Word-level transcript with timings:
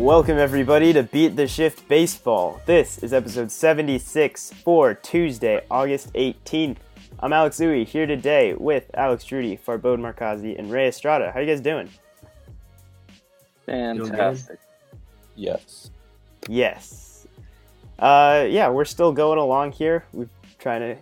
Welcome, 0.00 0.38
everybody, 0.38 0.94
to 0.94 1.02
Beat 1.02 1.36
the 1.36 1.46
Shift 1.46 1.86
Baseball. 1.86 2.62
This 2.64 3.02
is 3.02 3.12
episode 3.12 3.52
76 3.52 4.50
for 4.64 4.94
Tuesday, 4.94 5.60
August 5.70 6.14
18th. 6.14 6.78
I'm 7.18 7.34
Alex 7.34 7.58
Uwe 7.58 7.86
here 7.86 8.06
today 8.06 8.54
with 8.54 8.90
Alex 8.94 9.24
Drudy, 9.24 9.58
Farbode 9.58 10.00
Markazi, 10.00 10.58
and 10.58 10.72
Ray 10.72 10.88
Estrada. 10.88 11.30
How 11.30 11.38
are 11.38 11.42
you 11.42 11.48
guys 11.48 11.60
doing? 11.60 11.90
Fantastic. 13.66 14.58
Yes. 15.36 15.90
Yes. 16.48 17.26
Uh, 17.98 18.46
yeah, 18.48 18.70
we're 18.70 18.86
still 18.86 19.12
going 19.12 19.38
along 19.38 19.72
here. 19.72 20.06
We're 20.14 20.30
trying 20.58 20.80
to 20.80 20.96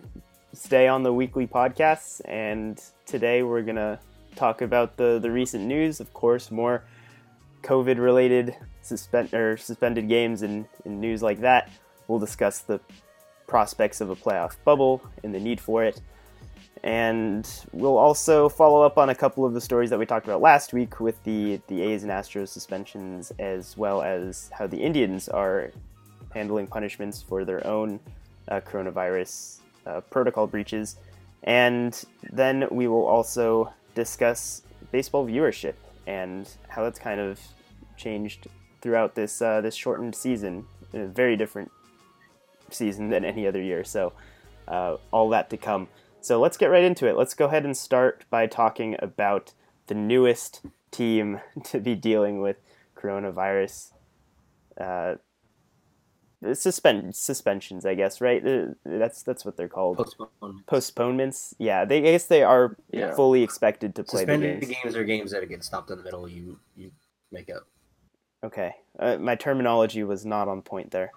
stay 0.51 0.89
on 0.89 1.03
the 1.03 1.13
weekly 1.13 1.47
podcasts, 1.47 2.19
and 2.25 2.83
today 3.05 3.43
we're 3.43 3.61
gonna 3.61 3.97
talk 4.35 4.61
about 4.61 4.97
the 4.97 5.19
the 5.19 5.31
recent 5.31 5.63
news. 5.63 6.01
Of 6.01 6.13
course, 6.13 6.51
more 6.51 6.83
COVID-related 7.63 8.57
suspend 8.81 9.33
or 9.33 9.57
suspended 9.57 10.07
games 10.07 10.41
and, 10.41 10.65
and 10.85 10.99
news 10.99 11.21
like 11.21 11.41
that. 11.41 11.69
We'll 12.07 12.19
discuss 12.19 12.59
the 12.59 12.79
prospects 13.47 14.01
of 14.01 14.09
a 14.09 14.15
playoff 14.15 14.55
bubble 14.63 15.01
and 15.23 15.33
the 15.33 15.39
need 15.39 15.59
for 15.59 15.83
it. 15.83 16.01
And 16.83 17.47
we'll 17.73 17.97
also 17.97 18.47
follow 18.47 18.83
up 18.83 18.97
on 18.97 19.09
a 19.09 19.15
couple 19.15 19.45
of 19.45 19.53
the 19.53 19.59
stories 19.59 19.89
that 19.89 19.99
we 19.99 20.05
talked 20.05 20.25
about 20.25 20.41
last 20.41 20.71
week 20.71 20.99
with 20.99 21.21
the, 21.23 21.59
the 21.67 21.81
A's 21.81 22.03
and 22.03 22.11
Astros 22.11 22.49
suspensions, 22.49 23.33
as 23.37 23.75
well 23.75 24.01
as 24.01 24.49
how 24.53 24.65
the 24.65 24.77
Indians 24.77 25.27
are 25.27 25.71
handling 26.33 26.67
punishments 26.67 27.21
for 27.21 27.43
their 27.43 27.65
own 27.67 27.99
uh, 28.47 28.61
coronavirus 28.61 29.59
uh, 29.85 29.99
protocol 30.01 30.47
breaches. 30.47 30.95
And 31.43 32.01
then 32.31 32.67
we 32.71 32.87
will 32.87 33.05
also 33.05 33.73
discuss 33.93 34.61
baseball 34.91 35.25
viewership 35.27 35.73
and 36.07 36.49
how 36.67 36.83
that's 36.83 36.99
kind 36.99 37.19
of 37.19 37.39
changed 37.97 38.47
throughout 38.81 39.15
this 39.15 39.41
uh, 39.41 39.61
this 39.61 39.75
shortened 39.75 40.15
season. 40.15 40.65
A 40.93 41.05
very 41.05 41.35
different 41.37 41.71
season 42.71 43.09
than 43.09 43.23
any 43.23 43.45
other 43.47 43.61
year. 43.61 43.83
So 43.83 44.13
uh, 44.67 44.97
all 45.11 45.29
that 45.29 45.49
to 45.51 45.57
come. 45.57 45.87
So 46.21 46.39
let's 46.39 46.57
get 46.57 46.67
right 46.67 46.83
into 46.83 47.07
it. 47.07 47.15
Let's 47.15 47.33
go 47.33 47.45
ahead 47.45 47.63
and 47.65 47.75
start 47.77 48.25
by 48.29 48.47
talking 48.47 48.95
about 48.99 49.53
the 49.87 49.95
newest 49.95 50.61
team 50.91 51.39
to 51.65 51.79
be 51.79 51.95
dealing 51.95 52.41
with 52.41 52.57
coronavirus. 52.95 53.91
Uh, 54.79 55.15
suspend 56.53 57.15
suspensions, 57.15 57.85
I 57.85 57.95
guess, 57.95 58.21
right? 58.21 58.45
Uh, 58.45 58.67
That's 58.85 59.23
that's 59.23 59.43
what 59.45 59.57
they're 59.57 59.67
called. 59.67 59.97
Postponement. 59.97 60.65
Postponements. 60.67 61.53
Yeah, 61.59 61.85
they 61.85 61.97
I 61.99 62.11
guess 62.11 62.25
they 62.25 62.43
are 62.43 62.77
Yeah. 62.91 63.13
fully 63.13 63.43
expected 63.43 63.95
to 63.95 64.03
play 64.03 64.25
the 64.25 64.37
games. 64.37 64.67
games. 64.67 64.95
are 64.95 65.03
games 65.03 65.31
that 65.31 65.47
get 65.49 65.63
stopped 65.63 65.91
in 65.91 65.97
the 65.97 66.03
middle. 66.03 66.27
You 66.27 66.59
you 66.75 66.91
make 67.31 67.49
up. 67.49 67.67
Okay, 68.43 68.75
uh, 68.97 69.17
my 69.17 69.35
terminology 69.35 70.03
was 70.03 70.25
not 70.25 70.47
on 70.47 70.61
point 70.61 70.91
there. 70.91 71.11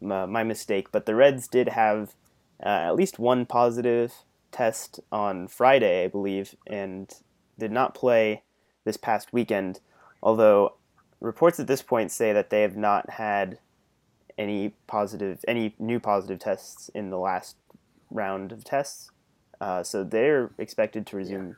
My, 0.00 0.26
my 0.26 0.44
mistake. 0.44 0.92
But 0.92 1.06
the 1.06 1.14
Reds 1.14 1.48
did 1.48 1.70
have 1.70 2.14
uh, 2.62 2.68
at 2.68 2.96
least 2.96 3.18
one 3.18 3.46
positive 3.46 4.12
test 4.52 5.00
on 5.10 5.48
Friday, 5.48 6.04
I 6.04 6.08
believe, 6.08 6.54
and 6.66 7.12
did 7.58 7.72
not 7.72 7.94
play 7.94 8.42
this 8.84 8.96
past 8.96 9.32
weekend. 9.32 9.80
Although 10.22 10.74
reports 11.20 11.58
at 11.58 11.66
this 11.66 11.82
point 11.82 12.10
say 12.10 12.32
that 12.32 12.50
they 12.50 12.62
have 12.62 12.76
not 12.76 13.10
had 13.10 13.58
any 14.36 14.74
positive, 14.86 15.44
any 15.48 15.74
new 15.78 15.98
positive 15.98 16.38
tests 16.38 16.90
in 16.94 17.10
the 17.10 17.18
last 17.18 17.56
round 18.10 18.52
of 18.52 18.64
tests. 18.64 19.10
Uh, 19.60 19.82
so 19.82 20.04
they're 20.04 20.50
expected 20.58 21.06
to 21.06 21.16
resume 21.16 21.56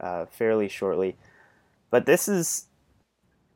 uh, 0.00 0.26
fairly 0.26 0.68
shortly. 0.68 1.16
But 1.90 2.06
this 2.06 2.26
has 2.26 2.66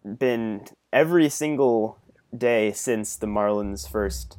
been 0.04 0.66
every 0.94 1.28
single 1.28 1.99
day 2.37 2.72
since 2.72 3.16
the 3.16 3.27
Marlins' 3.27 3.87
first 3.91 4.38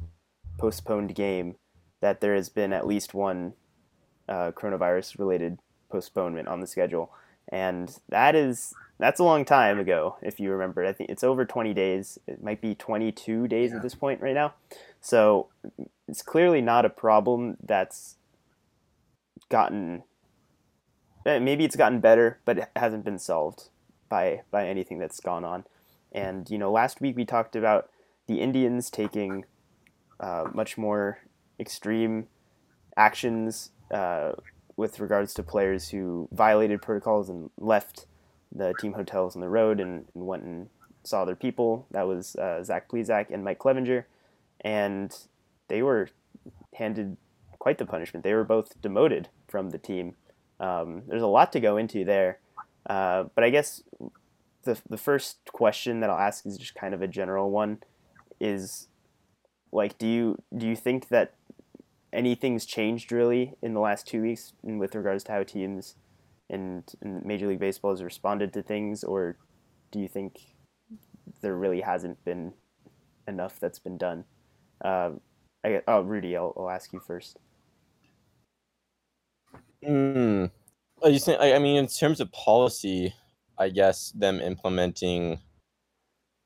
postponed 0.58 1.14
game 1.14 1.54
that 2.00 2.20
there 2.20 2.34
has 2.34 2.48
been 2.48 2.72
at 2.72 2.86
least 2.86 3.14
one 3.14 3.52
uh, 4.28 4.50
coronavirus 4.52 5.18
related 5.18 5.58
postponement 5.90 6.48
on 6.48 6.60
the 6.60 6.66
schedule. 6.66 7.12
And 7.52 7.96
that 8.08 8.34
is 8.34 8.74
that's 8.98 9.20
a 9.20 9.24
long 9.24 9.44
time 9.44 9.78
ago, 9.78 10.16
if 10.22 10.40
you 10.40 10.50
remember. 10.50 10.84
I 10.84 10.92
think 10.92 11.10
it's 11.10 11.22
over 11.22 11.44
20 11.44 11.74
days. 11.74 12.18
It 12.26 12.42
might 12.42 12.60
be 12.62 12.74
22 12.74 13.46
days 13.46 13.70
Yeah. 13.70 13.76
at 13.76 13.82
this 13.82 13.94
point 13.94 14.20
right 14.22 14.34
now. 14.34 14.54
So 15.02 15.48
it's 16.08 16.22
clearly 16.22 16.62
not 16.62 16.84
a 16.86 16.90
problem 16.90 17.58
that's 17.62 18.16
gotten. 19.50 20.02
eh, 21.26 21.38
Maybe 21.38 21.64
it's 21.64 21.76
gotten 21.76 22.00
better, 22.00 22.40
but 22.46 22.58
it 22.58 22.70
hasn't 22.74 23.04
been 23.04 23.18
solved 23.18 23.68
by 24.08 24.42
by 24.50 24.66
anything 24.66 24.98
that's 24.98 25.20
gone 25.20 25.44
on. 25.44 25.64
And 26.12 26.48
you 26.50 26.58
know, 26.58 26.70
last 26.70 27.00
week 27.00 27.16
we 27.16 27.24
talked 27.24 27.56
about 27.56 27.90
the 28.26 28.40
Indians 28.40 28.90
taking 28.90 29.44
uh, 30.20 30.44
much 30.52 30.78
more 30.78 31.18
extreme 31.58 32.28
actions 32.96 33.70
uh, 33.90 34.32
with 34.76 35.00
regards 35.00 35.34
to 35.34 35.42
players 35.42 35.90
who 35.90 36.28
violated 36.32 36.82
protocols 36.82 37.28
and 37.28 37.50
left 37.58 38.06
the 38.54 38.74
team 38.80 38.94
hotels 38.94 39.34
on 39.34 39.40
the 39.40 39.48
road 39.48 39.80
and, 39.80 40.06
and 40.14 40.26
went 40.26 40.42
and 40.42 40.68
saw 41.02 41.24
their 41.24 41.36
people. 41.36 41.86
That 41.90 42.06
was 42.06 42.36
uh, 42.36 42.62
Zach 42.62 42.88
Plesac 42.88 43.30
and 43.30 43.44
Mike 43.44 43.58
Clevinger, 43.58 44.04
and 44.60 45.16
they 45.68 45.82
were 45.82 46.08
handed 46.74 47.16
quite 47.58 47.78
the 47.78 47.86
punishment. 47.86 48.24
They 48.24 48.34
were 48.34 48.44
both 48.44 48.80
demoted 48.80 49.28
from 49.48 49.70
the 49.70 49.78
team. 49.78 50.14
Um, 50.58 51.02
there's 51.06 51.22
a 51.22 51.26
lot 51.26 51.52
to 51.52 51.60
go 51.60 51.76
into 51.76 52.04
there, 52.04 52.38
uh, 52.88 53.24
but 53.34 53.44
I 53.44 53.50
guess 53.50 53.82
the 54.66 54.78
the 54.88 54.98
first 54.98 55.38
question 55.52 56.00
that 56.00 56.10
I'll 56.10 56.18
ask 56.18 56.44
is 56.44 56.58
just 56.58 56.74
kind 56.74 56.92
of 56.92 57.00
a 57.00 57.08
general 57.08 57.50
one. 57.50 57.78
Is 58.38 58.88
like, 59.72 59.96
do 59.96 60.06
you 60.06 60.36
do 60.54 60.66
you 60.66 60.76
think 60.76 61.08
that 61.08 61.34
anything's 62.12 62.66
changed 62.66 63.12
really 63.12 63.54
in 63.62 63.74
the 63.74 63.80
last 63.80 64.06
two 64.06 64.22
weeks 64.22 64.52
in, 64.62 64.78
with 64.78 64.94
regards 64.94 65.24
to 65.24 65.32
how 65.32 65.42
teams 65.42 65.96
and, 66.48 66.84
and 67.00 67.24
Major 67.24 67.48
League 67.48 67.58
Baseball 67.58 67.92
has 67.92 68.02
responded 68.02 68.52
to 68.52 68.62
things, 68.62 69.02
or 69.02 69.36
do 69.90 69.98
you 69.98 70.08
think 70.08 70.40
there 71.40 71.56
really 71.56 71.80
hasn't 71.80 72.22
been 72.24 72.52
enough 73.26 73.58
that's 73.58 73.78
been 73.78 73.98
done? 73.98 74.24
Uh, 74.84 75.10
I, 75.64 75.82
oh, 75.88 76.02
Rudy, 76.02 76.36
I'll, 76.36 76.54
I'll 76.56 76.70
ask 76.70 76.92
you 76.92 77.00
first. 77.00 77.38
You 79.82 81.18
think? 81.18 81.40
I 81.40 81.58
mean, 81.58 81.76
in 81.76 81.86
terms 81.86 82.20
of 82.20 82.32
policy, 82.32 83.14
I 83.58 83.70
guess 83.70 84.12
them 84.12 84.40
implementing 84.40 85.38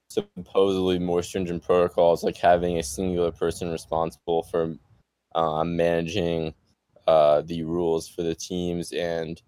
supposedly 0.09 0.98
more 0.98 1.22
stringent 1.22 1.62
protocols, 1.62 2.25
like 2.25 2.37
having 2.37 2.78
a 2.78 2.82
singular 2.82 3.31
person 3.31 3.71
responsible 3.71 4.43
for 4.44 4.76
uh, 5.34 5.65
managing 5.65 6.53
uh, 7.06 7.43
the 7.43 7.62
rules 7.62 8.09
for 8.09 8.22
the 8.22 8.34
teams 8.34 8.93
and 8.93 9.41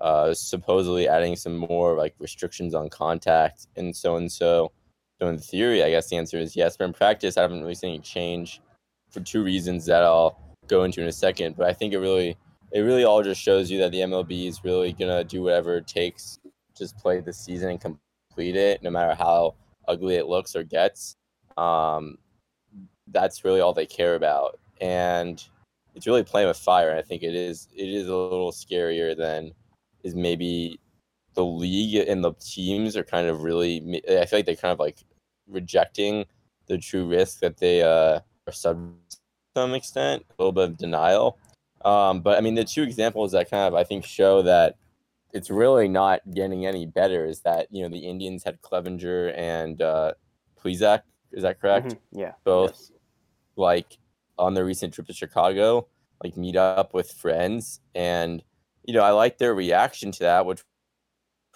uh, 0.00 0.34
supposedly 0.34 1.08
adding 1.08 1.36
some 1.36 1.56
more 1.56 1.96
like 1.96 2.14
restrictions 2.18 2.74
on 2.74 2.88
contact 2.88 3.66
and 3.76 3.94
so 3.94 4.16
and 4.16 4.30
so. 4.30 4.72
So 5.20 5.28
in 5.28 5.38
theory, 5.38 5.84
I 5.84 5.90
guess 5.90 6.08
the 6.08 6.16
answer 6.16 6.38
is 6.38 6.56
yes, 6.56 6.76
but 6.76 6.86
in 6.86 6.92
practice, 6.92 7.36
I 7.36 7.42
haven't 7.42 7.60
really 7.60 7.76
seen 7.76 7.94
any 7.94 8.00
change 8.00 8.60
for 9.10 9.20
two 9.20 9.44
reasons 9.44 9.86
that 9.86 10.02
I'll 10.02 10.56
go 10.66 10.82
into 10.82 11.00
in 11.00 11.06
a 11.06 11.12
second. 11.12 11.56
But 11.56 11.68
I 11.68 11.72
think 11.72 11.92
it 11.92 11.98
really, 11.98 12.36
it 12.72 12.80
really 12.80 13.04
all 13.04 13.22
just 13.22 13.40
shows 13.40 13.70
you 13.70 13.78
that 13.78 13.92
the 13.92 14.00
MLB 14.00 14.48
is 14.48 14.64
really 14.64 14.92
gonna 14.92 15.22
do 15.22 15.42
whatever 15.42 15.76
it 15.76 15.86
takes, 15.86 16.40
just 16.76 16.96
play 16.98 17.20
the 17.20 17.32
season 17.32 17.70
and 17.70 17.80
complete 17.80 18.56
it, 18.56 18.82
no 18.82 18.90
matter 18.90 19.14
how 19.14 19.54
ugly 19.88 20.16
it 20.16 20.26
looks 20.26 20.56
or 20.56 20.62
gets. 20.62 21.16
Um, 21.56 22.18
that's 23.08 23.44
really 23.44 23.60
all 23.60 23.72
they 23.72 23.86
care 23.86 24.14
about, 24.14 24.58
and 24.80 25.42
it's 25.94 26.06
really 26.06 26.24
playing 26.24 26.48
with 26.48 26.56
fire. 26.56 26.96
I 26.96 27.02
think 27.02 27.22
it 27.22 27.34
is, 27.34 27.68
it 27.74 27.88
is 27.88 28.08
a 28.08 28.16
little 28.16 28.52
scarier 28.52 29.16
than 29.16 29.52
is 30.02 30.14
maybe 30.14 30.80
the 31.34 31.44
league 31.44 32.08
and 32.08 32.22
the 32.22 32.32
teams 32.34 32.96
are 32.96 33.04
kind 33.04 33.28
of 33.28 33.42
really. 33.42 34.02
I 34.08 34.24
feel 34.26 34.38
like 34.38 34.46
they're 34.46 34.56
kind 34.56 34.72
of 34.72 34.80
like 34.80 34.98
rejecting 35.48 36.24
the 36.66 36.78
true 36.78 37.06
risk 37.06 37.40
that 37.40 37.58
they 37.58 37.82
uh, 37.82 38.20
are 38.46 38.52
sub 38.52 38.94
some 39.56 39.74
extent, 39.74 40.24
a 40.30 40.42
little 40.42 40.52
bit 40.52 40.70
of 40.70 40.76
denial. 40.78 41.38
Um, 41.84 42.20
but 42.20 42.38
I 42.38 42.40
mean, 42.40 42.54
the 42.54 42.64
two 42.64 42.82
examples 42.82 43.32
that 43.32 43.50
kind 43.50 43.68
of 43.68 43.74
I 43.74 43.84
think 43.84 44.04
show 44.04 44.42
that 44.42 44.76
it's 45.32 45.50
really 45.50 45.88
not 45.88 46.20
getting 46.34 46.66
any 46.66 46.86
better 46.86 47.24
is 47.24 47.40
that 47.40 47.68
you 47.70 47.82
know 47.82 47.88
the 47.88 48.06
Indians 48.06 48.44
had 48.44 48.60
Clevinger 48.62 49.36
and 49.36 49.80
uh, 49.80 50.12
Plesac. 50.60 51.02
Is 51.32 51.42
that 51.42 51.60
correct? 51.60 51.94
Mhm, 51.94 51.98
Yeah. 52.12 52.32
Both 52.44 52.70
Yes. 52.72 52.92
like 53.56 53.98
on 54.38 54.54
the 54.54 54.64
recent 54.64 54.92
trip 54.94 55.06
to 55.06 55.12
Chicago, 55.12 55.86
like 56.22 56.36
meet 56.36 56.56
up 56.56 56.94
with 56.94 57.10
friends, 57.12 57.80
and 57.94 58.42
you 58.84 58.94
know 58.94 59.02
I 59.02 59.10
like 59.10 59.38
their 59.38 59.54
reaction 59.54 60.12
to 60.12 60.18
that, 60.20 60.46
which 60.46 60.62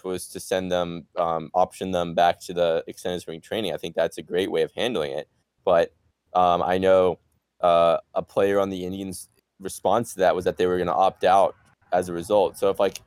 was 0.03 0.27
to 0.29 0.39
send 0.39 0.71
them, 0.71 1.07
um, 1.17 1.49
option 1.53 1.91
them 1.91 2.13
back 2.13 2.39
to 2.39 2.53
the 2.53 2.83
extended 2.87 3.19
spring 3.21 3.41
training. 3.41 3.73
I 3.73 3.77
think 3.77 3.95
that's 3.95 4.17
a 4.17 4.21
great 4.21 4.51
way 4.51 4.61
of 4.61 4.71
handling 4.75 5.11
it. 5.11 5.27
But 5.65 5.93
um, 6.33 6.61
I 6.61 6.77
know 6.77 7.19
uh, 7.61 7.97
a 8.13 8.21
player 8.21 8.59
on 8.59 8.69
the 8.69 8.85
Indians' 8.85 9.27
response 9.59 10.13
to 10.13 10.19
that 10.19 10.35
was 10.35 10.45
that 10.45 10.57
they 10.57 10.67
were 10.67 10.77
going 10.77 10.87
to 10.87 10.93
opt 10.93 11.23
out 11.23 11.55
as 11.91 12.09
a 12.09 12.13
result. 12.13 12.57
So 12.57 12.69
if 12.69 12.79
like, 12.79 13.01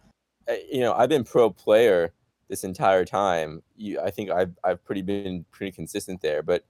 you 0.70 0.80
know, 0.80 0.92
I've 0.92 1.08
been 1.08 1.24
pro 1.24 1.50
player 1.50 2.12
this 2.48 2.64
entire 2.64 3.04
time. 3.04 3.62
You, 3.76 4.00
I 4.00 4.10
think 4.10 4.30
I've 4.30 4.52
I've 4.64 4.84
pretty 4.84 5.02
been 5.02 5.44
pretty 5.50 5.72
consistent 5.72 6.20
there. 6.20 6.42
But 6.42 6.64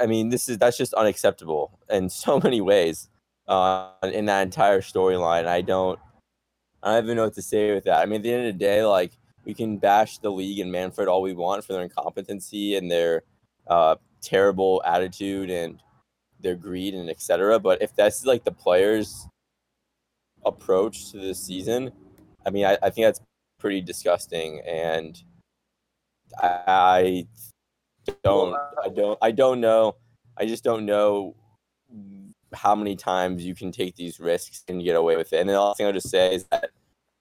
I 0.00 0.06
mean, 0.06 0.30
this 0.30 0.48
is 0.48 0.58
that's 0.58 0.76
just 0.76 0.94
unacceptable 0.94 1.78
in 1.90 2.08
so 2.10 2.40
many 2.40 2.60
ways 2.60 3.08
uh, 3.48 3.90
in 4.02 4.26
that 4.26 4.42
entire 4.42 4.80
storyline. 4.80 5.46
I 5.46 5.60
don't 5.60 5.98
I 6.82 6.94
don't 6.94 7.04
even 7.04 7.16
know 7.16 7.24
what 7.24 7.34
to 7.34 7.42
say 7.42 7.72
with 7.72 7.84
that. 7.84 8.00
I 8.00 8.06
mean, 8.06 8.16
at 8.16 8.22
the 8.22 8.32
end 8.32 8.46
of 8.46 8.54
the 8.54 8.58
day, 8.58 8.84
like 8.84 9.12
we 9.44 9.54
can 9.54 9.78
bash 9.78 10.18
the 10.18 10.30
league 10.30 10.58
and 10.58 10.72
Manfred 10.72 11.08
all 11.08 11.22
we 11.22 11.34
want 11.34 11.64
for 11.64 11.72
their 11.72 11.82
incompetency 11.82 12.76
and 12.76 12.90
their 12.90 13.22
uh, 13.66 13.96
terrible 14.20 14.82
attitude 14.84 15.50
and 15.50 15.82
their 16.40 16.54
greed 16.54 16.94
and 16.94 17.08
etc. 17.08 17.58
But 17.58 17.82
if 17.82 17.94
that's 17.94 18.24
like 18.24 18.44
the 18.44 18.52
players' 18.52 19.26
approach 20.44 21.10
to 21.12 21.18
this 21.18 21.42
season, 21.42 21.90
I 22.46 22.50
mean, 22.50 22.64
I, 22.64 22.78
I 22.82 22.90
think 22.90 23.06
that's 23.06 23.20
pretty 23.58 23.80
disgusting, 23.80 24.60
and 24.60 25.20
I, 26.38 27.26
don't, 28.22 28.54
I 28.82 28.88
don't, 28.88 29.18
I 29.22 29.30
don't 29.30 29.60
know. 29.60 29.96
I 30.36 30.46
just 30.46 30.64
don't 30.64 30.84
know 30.84 31.36
how 32.52 32.74
many 32.74 32.96
times 32.96 33.44
you 33.44 33.54
can 33.54 33.72
take 33.72 33.96
these 33.96 34.20
risks 34.20 34.64
and 34.68 34.82
get 34.82 34.96
away 34.96 35.16
with 35.16 35.32
it. 35.32 35.40
And 35.40 35.48
the 35.48 35.60
last 35.60 35.78
thing 35.78 35.86
I'll 35.86 35.92
just 35.92 36.10
say 36.10 36.34
is 36.34 36.44
that 36.44 36.70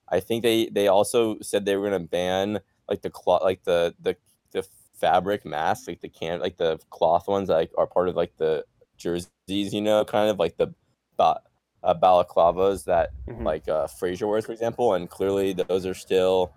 I 0.09 0.19
think 0.19 0.43
they 0.43 0.67
they 0.67 0.87
also 0.87 1.37
said 1.41 1.65
they 1.65 1.75
were 1.75 1.89
going 1.89 2.01
to 2.01 2.07
ban 2.07 2.59
like 2.89 3.01
the 3.01 3.09
cloth, 3.09 3.41
like 3.43 3.63
the 3.63 3.95
the 4.01 4.15
the 4.51 4.65
fabric 4.99 5.45
masks, 5.45 5.87
like 5.87 6.01
the 6.01 6.09
can, 6.09 6.39
like 6.39 6.57
the 6.57 6.79
cloth 6.89 7.27
ones, 7.27 7.47
that, 7.47 7.55
like 7.55 7.71
are 7.77 7.87
part 7.87 8.09
of 8.09 8.15
like 8.15 8.37
the 8.37 8.63
jerseys, 8.97 9.29
you 9.47 9.81
know, 9.81 10.05
kind 10.05 10.29
of 10.29 10.39
like 10.39 10.57
the 10.57 10.73
ba- 11.17 11.41
uh, 11.83 11.93
balaclavas 11.93 12.85
that 12.85 13.11
mm-hmm. 13.27 13.43
like 13.43 13.67
uh, 13.67 13.87
Frazier 13.87 14.27
wears, 14.27 14.45
for 14.45 14.51
example, 14.51 14.93
and 14.93 15.09
clearly 15.09 15.53
those 15.53 15.85
are 15.85 15.93
still 15.93 16.53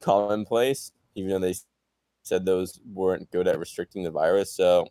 commonplace, 0.00 0.92
even 1.14 1.30
though 1.30 1.38
they 1.38 1.54
said 2.22 2.44
those 2.44 2.80
weren't 2.92 3.30
good 3.30 3.48
at 3.48 3.58
restricting 3.58 4.02
the 4.02 4.10
virus. 4.10 4.52
So 4.52 4.88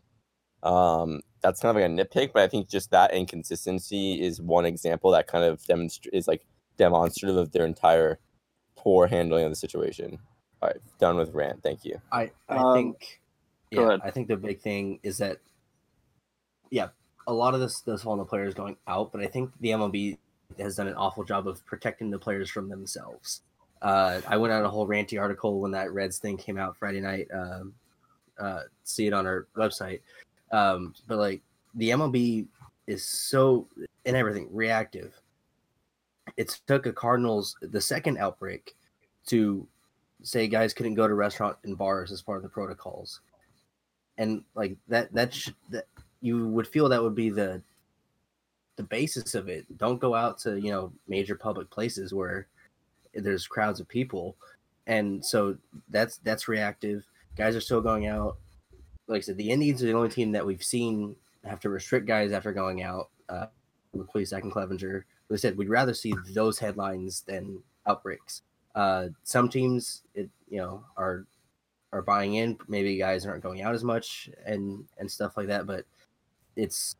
um, 0.63 1.21
that's 1.41 1.61
kind 1.61 1.75
of 1.75 1.81
like 1.81 1.89
a 1.89 1.93
nitpick, 1.93 2.33
but 2.33 2.43
I 2.43 2.47
think 2.47 2.69
just 2.69 2.91
that 2.91 3.13
inconsistency 3.13 4.21
is 4.21 4.41
one 4.41 4.65
example 4.65 5.11
that 5.11 5.27
kind 5.27 5.45
of 5.45 5.63
demonstrates 5.65 6.15
is 6.15 6.27
like 6.27 6.45
demonstrative 6.77 7.37
of 7.37 7.51
their 7.51 7.65
entire 7.65 8.19
poor 8.75 9.07
handling 9.07 9.45
of 9.45 9.51
the 9.51 9.55
situation. 9.55 10.17
All 10.61 10.69
right, 10.69 10.77
done 10.99 11.17
with 11.17 11.33
rant. 11.33 11.61
Thank 11.63 11.85
you. 11.85 12.01
I 12.11 12.31
I 12.49 12.57
um, 12.57 12.73
think 12.73 13.21
yeah, 13.71 13.97
I 14.03 14.09
think 14.11 14.27
the 14.27 14.37
big 14.37 14.61
thing 14.61 14.99
is 15.03 15.17
that 15.17 15.39
yeah, 16.71 16.89
a 17.27 17.33
lot 17.33 17.53
of 17.53 17.59
this 17.59 17.81
does 17.81 18.03
fall 18.03 18.13
on 18.13 18.19
the 18.19 18.25
players 18.25 18.53
going 18.53 18.77
out, 18.87 19.11
but 19.11 19.21
I 19.21 19.27
think 19.27 19.51
the 19.59 19.69
MLB 19.69 20.17
has 20.59 20.75
done 20.75 20.87
an 20.87 20.95
awful 20.95 21.23
job 21.23 21.47
of 21.47 21.65
protecting 21.65 22.09
the 22.09 22.19
players 22.19 22.49
from 22.49 22.69
themselves. 22.69 23.41
Uh, 23.81 24.21
I 24.27 24.37
went 24.37 24.53
on 24.53 24.63
a 24.63 24.69
whole 24.69 24.87
ranty 24.87 25.19
article 25.19 25.59
when 25.59 25.71
that 25.71 25.91
Reds 25.91 26.17
thing 26.17 26.37
came 26.37 26.57
out 26.57 26.77
Friday 26.77 27.01
night. 27.01 27.27
Um, 27.33 27.73
uh, 28.39 28.61
see 28.83 29.07
it 29.07 29.13
on 29.13 29.25
our 29.25 29.47
website. 29.55 30.01
Um, 30.51 30.93
but 31.07 31.17
like 31.17 31.41
the 31.75 31.89
MLB 31.89 32.47
is 32.87 33.03
so 33.03 33.67
in 34.05 34.15
everything 34.15 34.47
reactive. 34.51 35.13
It 36.37 36.59
took 36.67 36.85
a 36.85 36.93
Cardinals 36.93 37.55
the 37.61 37.81
second 37.81 38.17
outbreak 38.17 38.75
to 39.27 39.67
say 40.23 40.47
guys 40.47 40.73
couldn't 40.73 40.95
go 40.95 41.07
to 41.07 41.13
restaurant 41.13 41.57
and 41.63 41.77
bars 41.77 42.11
as 42.11 42.21
part 42.21 42.37
of 42.37 42.43
the 42.43 42.49
protocols, 42.49 43.21
and 44.17 44.43
like 44.55 44.75
that 44.87 45.13
that 45.13 45.33
sh- 45.33 45.51
that 45.69 45.85
you 46.25 46.47
would 46.47 46.67
feel 46.67 46.89
that 46.89 47.03
would 47.03 47.13
be 47.13 47.29
the 47.29 47.61
the 48.77 48.83
basis 48.83 49.35
of 49.35 49.47
it. 49.47 49.65
Don't 49.77 50.01
go 50.01 50.15
out 50.15 50.39
to 50.39 50.59
you 50.59 50.71
know 50.71 50.91
major 51.07 51.35
public 51.35 51.69
places 51.69 52.13
where 52.13 52.47
there's 53.13 53.45
crowds 53.45 53.79
of 53.79 53.87
people, 53.87 54.35
and 54.87 55.23
so 55.23 55.55
that's 55.89 56.17
that's 56.17 56.47
reactive. 56.47 57.05
Guys 57.37 57.55
are 57.55 57.61
still 57.61 57.81
going 57.81 58.07
out. 58.07 58.37
Like 59.07 59.19
I 59.19 59.21
said, 59.21 59.37
the 59.37 59.51
Indians 59.51 59.83
are 59.83 59.85
the 59.85 59.93
only 59.93 60.09
team 60.09 60.31
that 60.31 60.45
we've 60.45 60.63
seen 60.63 61.15
have 61.43 61.59
to 61.59 61.69
restrict 61.69 62.07
guys 62.07 62.31
after 62.31 62.51
going 62.51 62.81
out. 62.81 63.09
Uh, 63.29 63.45
McCuisack 63.95 64.41
and 64.41 64.51
Clevinger. 64.51 65.03
Like 65.29 65.39
said, 65.39 65.57
we'd 65.57 65.69
rather 65.69 65.93
see 65.93 66.13
those 66.33 66.57
headlines 66.57 67.21
than 67.21 67.61
outbreaks. 67.85 68.41
Uh, 68.73 69.09
some 69.23 69.47
teams, 69.47 70.01
it 70.15 70.29
you 70.49 70.57
know, 70.57 70.83
are 70.97 71.25
are 71.93 72.01
buying 72.01 72.33
in. 72.35 72.57
Maybe 72.67 72.97
guys 72.97 73.27
aren't 73.27 73.43
going 73.43 73.61
out 73.61 73.75
as 73.75 73.83
much 73.83 74.29
and 74.43 74.85
and 74.97 75.09
stuff 75.09 75.37
like 75.37 75.47
that. 75.47 75.67
But 75.67 75.85
it's 76.55 76.95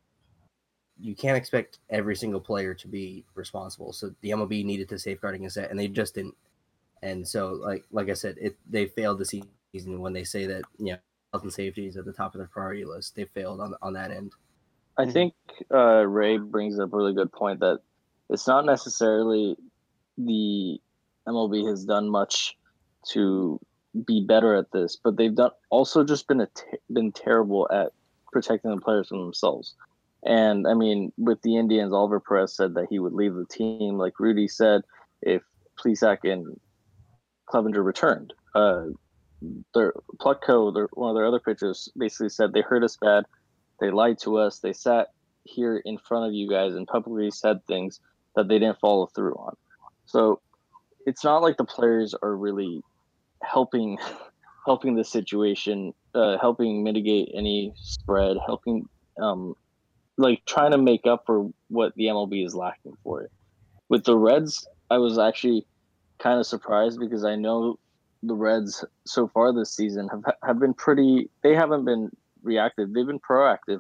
you 1.00 1.16
can't 1.16 1.38
expect 1.38 1.80
every 1.90 2.16
single 2.16 2.40
player 2.40 2.74
to 2.74 2.88
be 2.88 3.25
responsible. 3.36 3.92
So 3.92 4.12
the 4.22 4.31
MLB 4.31 4.63
needed 4.63 4.88
to 4.90 5.00
safeguard 5.00 5.36
against 5.36 5.56
that, 5.56 5.69
and 5.69 5.80
they 5.80 5.88
just 5.88 6.16
didn't. 6.16 6.36
And 7.02 7.28
so, 7.28 7.54
like 7.54 7.86
like 7.92 8.10
I 8.10 8.13
said, 8.13 8.36
it 8.40 8.57
they 8.69 8.86
failed 8.86 9.19
the 9.19 9.25
season 9.74 10.00
when 10.00 10.13
they 10.13 10.24
say 10.24 10.46
that 10.48 10.63
you 10.78 10.94
know 10.94 10.98
health 11.34 11.44
and 11.44 11.54
safety 11.54 11.88
is 11.88 11.98
at 11.98 12.06
the 12.06 12.13
top 12.13 12.34
of 12.34 12.40
their 12.40 12.48
priority 12.48 12.86
list. 12.86 13.16
They 13.16 13.25
failed 13.25 13.60
on 13.60 13.75
on 13.81 13.94
that 13.94 14.12
end. 14.12 14.34
I 14.98 15.06
think 15.06 15.34
uh, 15.74 16.08
Ray 16.08 16.38
brings 16.38 16.80
up 16.80 16.94
a 16.94 16.98
really 16.98 17.13
good 17.13 17.31
point 17.31 17.60
that 17.60 17.80
it's 18.30 18.48
not 18.48 18.66
necessarily 18.66 19.58
the 20.18 20.80
MLB 21.28 21.68
has 21.69 21.84
done 21.84 22.10
much 22.10 22.58
to 23.10 23.60
be 24.08 24.25
better 24.25 24.56
at 24.56 24.72
this, 24.72 24.98
but 25.01 25.18
they've 25.18 25.36
done 25.36 25.51
also 25.69 26.04
just 26.04 26.28
been 26.28 26.42
a 26.42 26.48
t- 26.48 26.78
been 26.92 27.12
terrible 27.12 27.68
at 27.72 27.92
protecting 28.36 28.70
the 28.70 28.82
players 28.82 29.08
from 29.08 29.20
themselves. 29.20 29.76
And 30.26 30.68
I 30.68 30.74
mean, 30.74 31.14
with 31.18 31.42
the 31.42 31.56
Indians, 31.56 31.94
Oliver 31.94 32.20
Perez 32.20 32.54
said 32.54 32.74
that 32.74 32.88
he 32.90 33.00
would 33.00 33.14
leave 33.14 33.34
the 33.34 33.46
team. 33.46 33.98
Like 33.98 34.20
Rudy 34.20 34.50
said, 34.50 34.82
if 35.22 35.42
Plesac 35.80 36.30
and 36.30 36.60
Clevinger 37.50 37.82
returned, 37.82 38.34
uh, 38.54 38.88
their 39.74 39.94
Plutko, 40.18 40.74
their, 40.74 40.90
one 40.92 41.12
of 41.12 41.16
their 41.16 41.26
other 41.26 41.40
pitchers, 41.40 41.88
basically 41.98 42.28
said 42.28 42.52
they 42.52 42.60
hurt 42.60 42.84
us 42.84 42.98
bad. 43.00 43.24
They 43.80 43.90
lied 43.90 44.20
to 44.24 44.38
us. 44.38 44.60
They 44.60 44.74
sat 44.74 45.14
here 45.44 45.78
in 45.86 45.98
front 45.98 46.26
of 46.26 46.34
you 46.34 46.50
guys 46.50 46.76
and 46.76 46.86
publicly 46.86 47.32
said 47.32 47.66
things 47.66 48.02
that 48.36 48.50
they 48.50 48.60
didn't 48.60 48.80
follow 48.82 49.06
through 49.06 49.36
on. 49.36 49.56
So 50.08 50.42
it's 51.06 51.24
not 51.24 51.42
like 51.42 51.56
the 51.56 51.64
players 51.64 52.14
are 52.22 52.36
really 52.36 52.82
helping 53.42 53.98
helping 54.65 54.95
the 54.95 55.03
situation, 55.03 55.94
uh, 56.13 56.38
helping 56.39 56.83
mitigate 56.83 57.29
any 57.33 57.73
spread, 57.75 58.38
helping 58.45 58.88
um, 59.22 59.55
like 60.17 60.43
trying 60.45 60.72
to 60.72 60.77
make 60.77 61.05
up 61.05 61.24
for 61.25 61.51
what 61.69 61.93
the 61.95 62.05
MLB 62.05 62.45
is 62.45 62.55
lacking 62.55 62.98
for 63.03 63.22
it. 63.22 63.31
With 63.89 64.03
the 64.03 64.17
Reds, 64.17 64.67
I 64.89 64.98
was 64.98 65.19
actually 65.19 65.65
kind 66.17 66.39
of 66.39 66.48
surprised 66.48 67.00
because 67.00 67.24
I 67.24 67.36
know 67.36 67.77
the 68.24 68.34
Reds 68.34 68.84
so 69.05 69.27
far 69.27 69.53
this 69.53 69.75
season 69.75 70.07
have 70.10 70.24
have 70.43 70.60
been 70.60 70.74
pretty. 70.74 71.29
They 71.43 71.53
haven't 71.53 71.86
been 71.86 72.10
reactive. 72.41 72.93
They've 72.93 73.05
been 73.05 73.19
proactive 73.19 73.79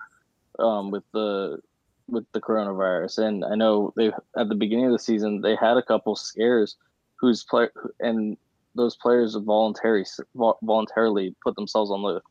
um, 0.59 0.91
with 0.91 1.03
the 1.13 1.59
with 2.07 2.25
the 2.33 2.41
coronavirus, 2.41 3.25
and 3.25 3.45
I 3.45 3.55
know 3.55 3.91
they 3.95 4.11
at 4.37 4.49
the 4.49 4.55
beginning 4.55 4.85
of 4.85 4.91
the 4.91 4.99
season 4.99 5.41
they 5.41 5.55
had 5.55 5.77
a 5.77 5.83
couple 5.83 6.15
scares 6.15 6.75
whose 7.15 7.43
play 7.43 7.69
and 7.99 8.37
those 8.75 8.95
players 8.95 9.35
voluntarily 9.35 10.05
voluntarily 10.61 11.35
put 11.43 11.55
themselves 11.55 11.91
on 11.91 12.01
the 12.01 12.21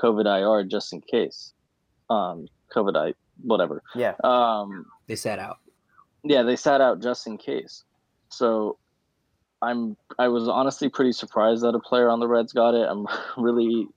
COVID 0.00 0.26
IR 0.26 0.64
just 0.64 0.92
in 0.92 1.00
case. 1.00 1.52
Um, 2.10 2.46
COVID 2.74 2.96
I 2.96 3.14
whatever. 3.42 3.82
Yeah. 3.94 4.14
Um, 4.22 4.86
they 5.06 5.16
sat 5.16 5.38
out. 5.38 5.58
Yeah, 6.22 6.42
they 6.42 6.56
sat 6.56 6.80
out 6.80 7.02
just 7.02 7.26
in 7.26 7.38
case. 7.38 7.84
So 8.28 8.78
I'm 9.62 9.96
I 10.18 10.28
was 10.28 10.48
honestly 10.48 10.88
pretty 10.88 11.12
surprised 11.12 11.62
that 11.62 11.74
a 11.74 11.80
player 11.80 12.08
on 12.08 12.20
the 12.20 12.28
Reds 12.28 12.52
got 12.52 12.74
it. 12.74 12.86
I'm 12.88 13.06
really 13.42 13.88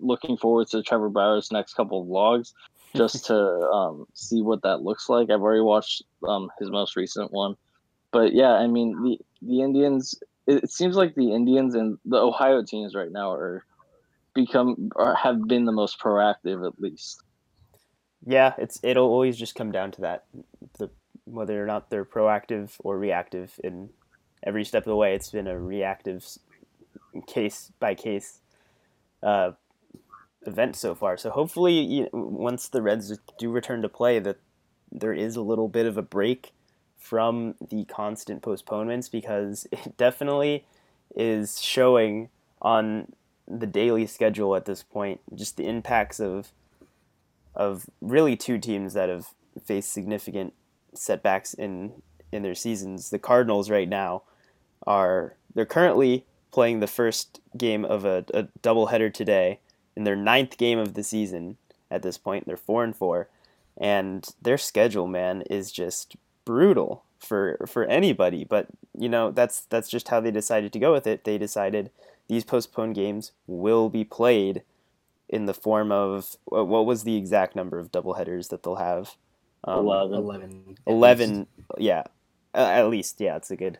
looking 0.00 0.36
forward 0.36 0.68
to 0.68 0.82
Trevor 0.82 1.08
Bauer's 1.08 1.50
next 1.50 1.74
couple 1.74 2.02
of 2.02 2.06
vlogs 2.06 2.52
just 2.96 3.26
to 3.26 3.36
um, 3.36 4.06
see 4.14 4.42
what 4.42 4.62
that 4.62 4.82
looks 4.82 5.08
like. 5.08 5.30
I've 5.30 5.42
already 5.42 5.60
watched 5.60 6.02
um, 6.26 6.50
his 6.58 6.70
most 6.70 6.96
recent 6.96 7.32
one, 7.32 7.56
but 8.12 8.32
yeah, 8.32 8.52
I 8.52 8.66
mean 8.66 9.02
the 9.02 9.18
the 9.42 9.62
Indians 9.62 10.14
it 10.48 10.70
seems 10.72 10.96
like 10.96 11.14
the 11.14 11.32
Indians 11.32 11.74
and 11.74 11.98
the 12.04 12.16
Ohio 12.16 12.62
teams 12.62 12.94
right 12.94 13.12
now 13.12 13.32
are 13.32 13.64
become 14.34 14.90
or 14.96 15.14
have 15.14 15.46
been 15.46 15.66
the 15.66 15.72
most 15.72 16.00
proactive 16.00 16.66
at 16.66 16.80
least. 16.80 17.22
Yeah, 18.26 18.54
it's 18.58 18.80
it'll 18.82 19.08
always 19.08 19.36
just 19.36 19.54
come 19.54 19.70
down 19.70 19.92
to 19.92 20.00
that, 20.00 20.24
the 20.78 20.90
whether 21.24 21.62
or 21.62 21.66
not 21.66 21.90
they're 21.90 22.06
proactive 22.06 22.72
or 22.78 22.98
reactive 22.98 23.60
in 23.62 23.90
every 24.42 24.64
step 24.64 24.82
of 24.82 24.90
the 24.90 24.96
way. 24.96 25.14
It's 25.14 25.30
been 25.30 25.46
a 25.46 25.58
reactive 25.58 26.26
case 27.26 27.70
by 27.78 27.94
case 27.94 28.40
uh, 29.22 29.52
event 30.46 30.76
so 30.76 30.94
far. 30.94 31.18
So 31.18 31.30
hopefully, 31.30 31.74
you 31.74 32.02
know, 32.04 32.08
once 32.12 32.68
the 32.68 32.80
Reds 32.80 33.16
do 33.38 33.50
return 33.50 33.82
to 33.82 33.88
play, 33.88 34.18
that 34.18 34.38
there 34.90 35.12
is 35.12 35.36
a 35.36 35.42
little 35.42 35.68
bit 35.68 35.84
of 35.84 35.98
a 35.98 36.02
break 36.02 36.52
from 36.98 37.54
the 37.70 37.84
constant 37.84 38.42
postponements 38.42 39.08
because 39.08 39.66
it 39.72 39.96
definitely 39.96 40.64
is 41.14 41.62
showing 41.62 42.28
on 42.60 43.12
the 43.46 43.66
daily 43.66 44.06
schedule 44.06 44.54
at 44.54 44.66
this 44.66 44.82
point 44.82 45.20
just 45.34 45.56
the 45.56 45.66
impacts 45.66 46.20
of 46.20 46.52
of 47.54 47.86
really 48.02 48.36
two 48.36 48.58
teams 48.58 48.92
that 48.92 49.08
have 49.08 49.28
faced 49.64 49.90
significant 49.90 50.52
setbacks 50.94 51.54
in 51.54 51.92
in 52.30 52.42
their 52.42 52.54
seasons. 52.54 53.10
The 53.10 53.18
Cardinals 53.18 53.70
right 53.70 53.88
now 53.88 54.22
are 54.86 55.34
they're 55.54 55.64
currently 55.64 56.26
playing 56.50 56.80
the 56.80 56.86
first 56.86 57.40
game 57.56 57.84
of 57.84 58.04
a, 58.04 58.24
a 58.34 58.44
doubleheader 58.62 59.12
today 59.12 59.60
in 59.96 60.04
their 60.04 60.16
ninth 60.16 60.56
game 60.56 60.78
of 60.78 60.94
the 60.94 61.02
season 61.02 61.56
at 61.90 62.02
this 62.02 62.18
point. 62.18 62.46
They're 62.46 62.56
four 62.56 62.84
and 62.84 62.94
four, 62.94 63.28
and 63.76 64.26
their 64.40 64.58
schedule, 64.58 65.06
man, 65.06 65.42
is 65.42 65.72
just 65.72 66.16
brutal 66.48 67.04
for 67.18 67.58
for 67.68 67.84
anybody. 67.84 68.42
But 68.42 68.68
you 68.98 69.10
know 69.10 69.30
that's 69.30 69.60
that's 69.66 69.90
just 69.90 70.08
how 70.08 70.18
they 70.18 70.30
decided 70.30 70.72
to 70.72 70.78
go 70.78 70.92
with 70.92 71.06
it. 71.06 71.24
They 71.24 71.36
decided 71.36 71.90
these 72.26 72.42
postponed 72.42 72.94
games 72.94 73.32
will 73.46 73.90
be 73.90 74.02
played 74.02 74.62
in 75.28 75.44
the 75.44 75.52
form 75.52 75.92
of 75.92 76.36
what 76.46 76.86
was 76.86 77.04
the 77.04 77.16
exact 77.16 77.54
number 77.54 77.78
of 77.78 77.92
doubleheaders 77.92 78.48
that 78.48 78.62
they'll 78.62 78.76
have? 78.76 79.16
Um, 79.64 79.80
11. 79.80 80.16
11. 80.16 80.76
11 80.86 81.46
yeah. 81.76 82.04
At 82.54 82.88
least, 82.88 83.20
yeah, 83.20 83.36
it's 83.36 83.50
a 83.50 83.56
good 83.56 83.78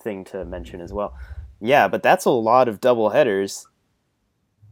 thing 0.00 0.24
to 0.26 0.44
mention 0.44 0.80
as 0.80 0.92
well. 0.92 1.16
Yeah, 1.60 1.86
but 1.86 2.02
that's 2.02 2.24
a 2.24 2.30
lot 2.30 2.66
of 2.66 2.80
doubleheaders 2.80 3.66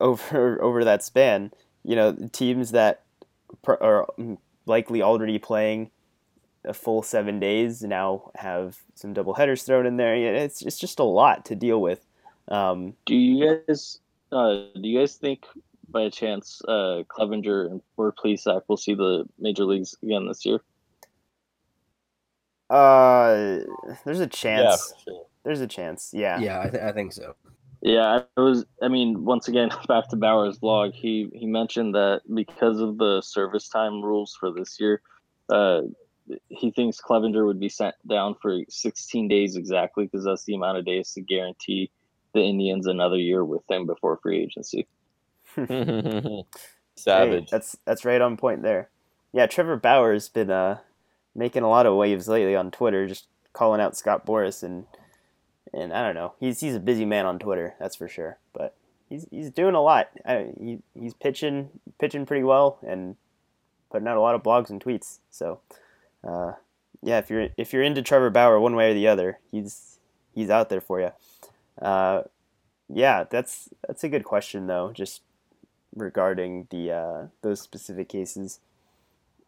over 0.01 0.61
over 0.61 0.83
that 0.83 1.05
span. 1.05 1.53
You 1.85 1.95
know, 1.95 2.17
teams 2.33 2.73
that 2.73 3.03
are 3.69 4.09
likely 4.67 5.01
already 5.01 5.39
playing 5.39 5.93
a 6.67 6.75
full 6.75 7.03
seven 7.03 7.39
days 7.41 7.83
now 7.83 8.31
have 8.35 8.79
some 8.95 9.13
double 9.13 9.35
headers 9.35 9.63
thrown 9.63 9.87
in 9.87 9.97
there. 9.97 10.15
It's 10.17 10.63
it's 10.63 10.79
just 10.79 10.99
a 10.99 11.05
lot 11.05 11.45
to 11.47 11.55
deal 11.55 11.81
with. 11.81 12.05
Um, 12.49 12.95
do 13.07 13.15
you 13.15 13.61
guys 13.67 14.01
uh, 14.33 14.65
do 14.75 14.89
you 14.89 14.99
guys 14.99 15.17
think 15.17 15.47
by 15.89 16.03
a 16.03 16.11
chance 16.11 16.61
uh, 16.69 17.03
Clevinger 17.09 17.71
and 17.71 17.81
or 17.97 18.13
Plesac 18.13 18.63
will 18.69 18.77
see 18.77 18.95
the 18.95 19.25
major 19.39 19.65
leagues 19.65 19.97
again 20.03 20.27
this 20.27 20.45
year? 20.45 20.61
Uh, 22.69 23.61
there's 24.05 24.21
a 24.21 24.27
chance. 24.27 24.93
Yeah, 24.97 25.05
sure. 25.05 25.27
There's 25.45 25.61
a 25.61 25.67
chance. 25.69 26.11
Yeah. 26.13 26.41
Yeah, 26.41 26.61
I, 26.61 26.69
th- 26.69 26.83
I 26.83 26.93
think 26.93 27.13
so. 27.13 27.37
Yeah, 27.83 28.23
I 28.37 28.41
was. 28.41 28.65
I 28.83 28.89
mean, 28.89 29.25
once 29.25 29.47
again, 29.47 29.69
back 29.89 30.09
to 30.09 30.17
Bauer's 30.17 30.59
vlog, 30.59 30.93
he 30.93 31.31
he 31.33 31.47
mentioned 31.47 31.95
that 31.95 32.23
because 32.35 32.81
of 32.81 32.99
the 32.99 33.21
service 33.23 33.69
time 33.69 34.03
rules 34.03 34.37
for 34.39 34.51
this 34.53 34.81
year, 34.81 35.03
uh, 35.51 35.83
he 36.49 36.71
thinks 36.71 37.01
Clevinger 37.01 37.47
would 37.47 37.61
be 37.61 37.69
sent 37.69 37.95
down 38.09 38.35
for 38.41 38.61
16 38.69 39.29
days 39.29 39.57
exactly 39.57 40.05
because 40.05 40.25
that's 40.25 40.45
the 40.45 40.55
amount 40.55 40.79
of 40.79 40.85
days 40.85 41.13
to 41.13 41.21
guarantee 41.21 41.91
the 42.35 42.41
Indians 42.41 42.87
another 42.87 43.17
year 43.17 43.45
with 43.45 43.63
him 43.71 43.87
before 43.87 44.19
free 44.23 44.43
agency. 44.43 44.87
Savage. 46.97 47.45
Hey, 47.45 47.49
that's 47.51 47.77
that's 47.85 48.05
right 48.05 48.21
on 48.21 48.37
point 48.37 48.63
there. 48.63 48.91
Yeah, 49.33 49.47
Trevor 49.47 49.79
Bauer's 49.79 50.29
been 50.29 50.51
uh, 50.51 50.79
making 51.35 51.63
a 51.63 51.69
lot 51.69 51.87
of 51.87 51.95
waves 51.95 52.29
lately 52.29 52.57
on 52.57 52.71
Twitter, 52.71 53.07
just 53.07 53.27
calling 53.53 53.81
out 53.81 53.97
Scott 53.97 54.27
Boras 54.27 54.63
and 54.63 54.87
and 55.73 55.93
I 55.93 56.03
don't 56.03 56.15
know. 56.15 56.35
He's 56.41 56.61
he's 56.61 56.75
a 56.75 56.81
busy 56.81 57.05
man 57.05 57.27
on 57.27 57.39
Twitter, 57.39 57.75
that's 57.79 57.97
for 57.97 58.09
sure. 58.09 58.39
But 58.53 58.75
he's 59.09 59.27
he's 59.31 59.51
doing 59.51 59.75
a 59.75 59.83
lot. 59.83 60.09
I, 60.25 60.53
he 60.59 60.79
he's 60.99 61.15
pitching 61.15 61.71
pitching 61.99 62.27
pretty 62.27 62.45
well 62.45 62.79
and 62.87 63.17
putting 63.91 64.09
out 64.09 64.17
a 64.17 64.21
lot 64.21 64.35
of 64.35 64.43
blogs 64.43 64.71
and 64.71 64.83
tweets. 64.83 65.19
So, 65.31 65.61
uh, 66.27 66.53
yeah, 67.03 67.19
if 67.19 67.31
you're 67.31 67.49
if 67.57 67.73
you're 67.73 67.83
into 67.83 68.03
Trevor 68.03 68.31
Bauer 68.31 68.59
one 68.59 68.75
way 68.75 68.91
or 68.91 68.95
the 68.95 69.09
other, 69.09 69.39
he's 69.51 69.99
he's 70.35 70.51
out 70.51 70.69
there 70.69 70.81
for 70.81 71.01
you. 71.01 71.11
Uh, 71.81 72.23
yeah, 72.89 73.25
that's 73.25 73.69
that's 73.87 74.05
a 74.05 74.09
good 74.09 74.25
question 74.25 74.67
though. 74.67 74.93
Just 74.93 75.23
regarding 75.95 76.67
the 76.71 76.93
uh, 76.93 77.27
those 77.43 77.61
specific 77.61 78.09
cases. 78.09 78.61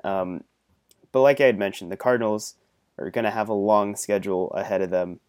Um, 0.05 0.45
but 1.11 1.23
like 1.23 1.41
I 1.41 1.47
had 1.47 1.59
mentioned, 1.59 1.91
the 1.91 1.97
Cardinals 1.97 2.55
are 2.99 3.11
going 3.11 3.25
to 3.25 3.31
have 3.31 3.49
a 3.49 3.55
long 3.55 3.97
schedule 3.97 4.51
ahead 4.53 4.83
of 4.83 4.91
them 4.91 5.21